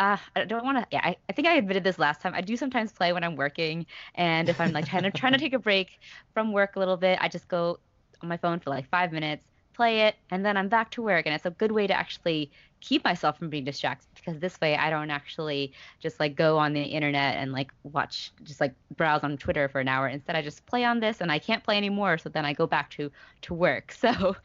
[0.01, 0.87] uh, I don't want to.
[0.91, 2.33] Yeah, I, I think I admitted this last time.
[2.33, 5.39] I do sometimes play when I'm working, and if I'm like trying to trying to
[5.39, 5.99] take a break
[6.33, 7.79] from work a little bit, I just go
[8.21, 11.27] on my phone for like five minutes, play it, and then I'm back to work.
[11.27, 12.51] And it's a good way to actually
[12.81, 16.73] keep myself from being distracted because this way I don't actually just like go on
[16.73, 20.07] the internet and like watch just like browse on Twitter for an hour.
[20.07, 22.67] Instead I just play on this and I can't play anymore so then I go
[22.67, 23.11] back to
[23.43, 23.95] to work.
[24.01, 24.35] So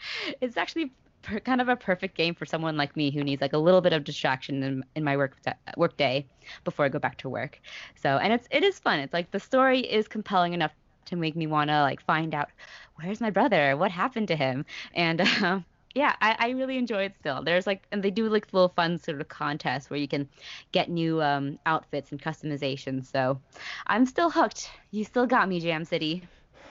[0.43, 3.55] it's actually per, kind of a perfect game for someone like me who needs like
[3.55, 5.37] a little bit of distraction in, in my work
[5.79, 6.27] work day
[6.65, 7.59] before I go back to work.
[7.95, 9.01] So and it's it is fun.
[9.01, 10.73] It's like the story is compelling enough
[11.07, 12.51] to make me want to like find out
[12.97, 15.65] where's my brother, what happened to him, and um,
[15.97, 17.43] yeah, I, I really enjoy it still.
[17.43, 20.29] There's like, and they do like little fun sort of contests where you can
[20.71, 23.11] get new um, outfits and customizations.
[23.11, 23.41] So
[23.87, 24.71] I'm still hooked.
[24.91, 26.23] You still got me, Jam City.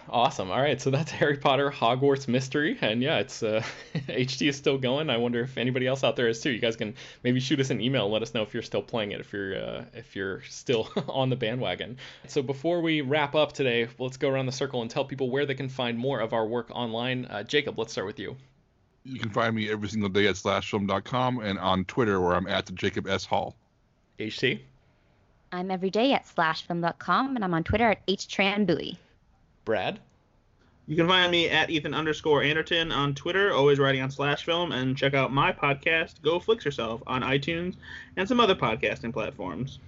[0.07, 0.51] Awesome.
[0.51, 3.63] All right, so that's Harry Potter Hogwarts Mystery, and yeah, it's uh,
[3.95, 5.09] HT is still going.
[5.09, 6.51] I wonder if anybody else out there is too.
[6.51, 8.83] You guys can maybe shoot us an email and let us know if you're still
[8.83, 11.97] playing it, if you're uh, if you're still on the bandwagon.
[12.27, 15.47] So before we wrap up today, let's go around the circle and tell people where
[15.47, 17.25] they can find more of our work online.
[17.25, 18.37] Uh, Jacob, let's start with you.
[19.05, 22.65] You can find me every single day at slashfilm.com and on Twitter where I'm at
[22.65, 23.55] the Jacob S Hall.
[24.19, 24.59] HT.
[25.51, 28.97] I'm every day at slashfilm.com and I'm on Twitter at htranbui.
[29.63, 29.99] Brad.
[30.87, 34.71] You can find me at Ethan underscore Anderton on Twitter, always writing on Slash Film,
[34.71, 37.75] and check out my podcast, Go Flix Yourself, on iTunes
[38.17, 39.79] and some other podcasting platforms.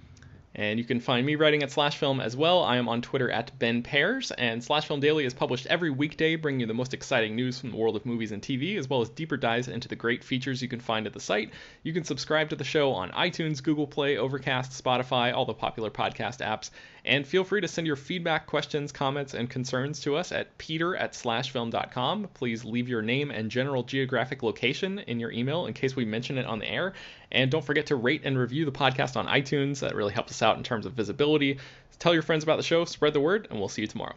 [0.54, 2.64] And you can find me writing at Slash Film as well.
[2.64, 6.36] I am on Twitter at Ben Pears, and Slash Film Daily is published every weekday,
[6.36, 9.00] bringing you the most exciting news from the world of movies and TV, as well
[9.00, 11.52] as deeper dives into the great features you can find at the site.
[11.82, 15.90] You can subscribe to the show on iTunes, Google Play, Overcast, Spotify, all the popular
[15.90, 16.70] podcast apps,
[17.08, 20.94] and feel free to send your feedback, questions, comments, and concerns to us at peter
[20.94, 22.28] at slashfilm.com.
[22.34, 26.36] Please leave your name and general geographic location in your email in case we mention
[26.36, 26.92] it on the air.
[27.32, 29.80] And don't forget to rate and review the podcast on iTunes.
[29.80, 31.58] That really helps us out in terms of visibility.
[31.98, 34.14] Tell your friends about the show, spread the word, and we'll see you tomorrow.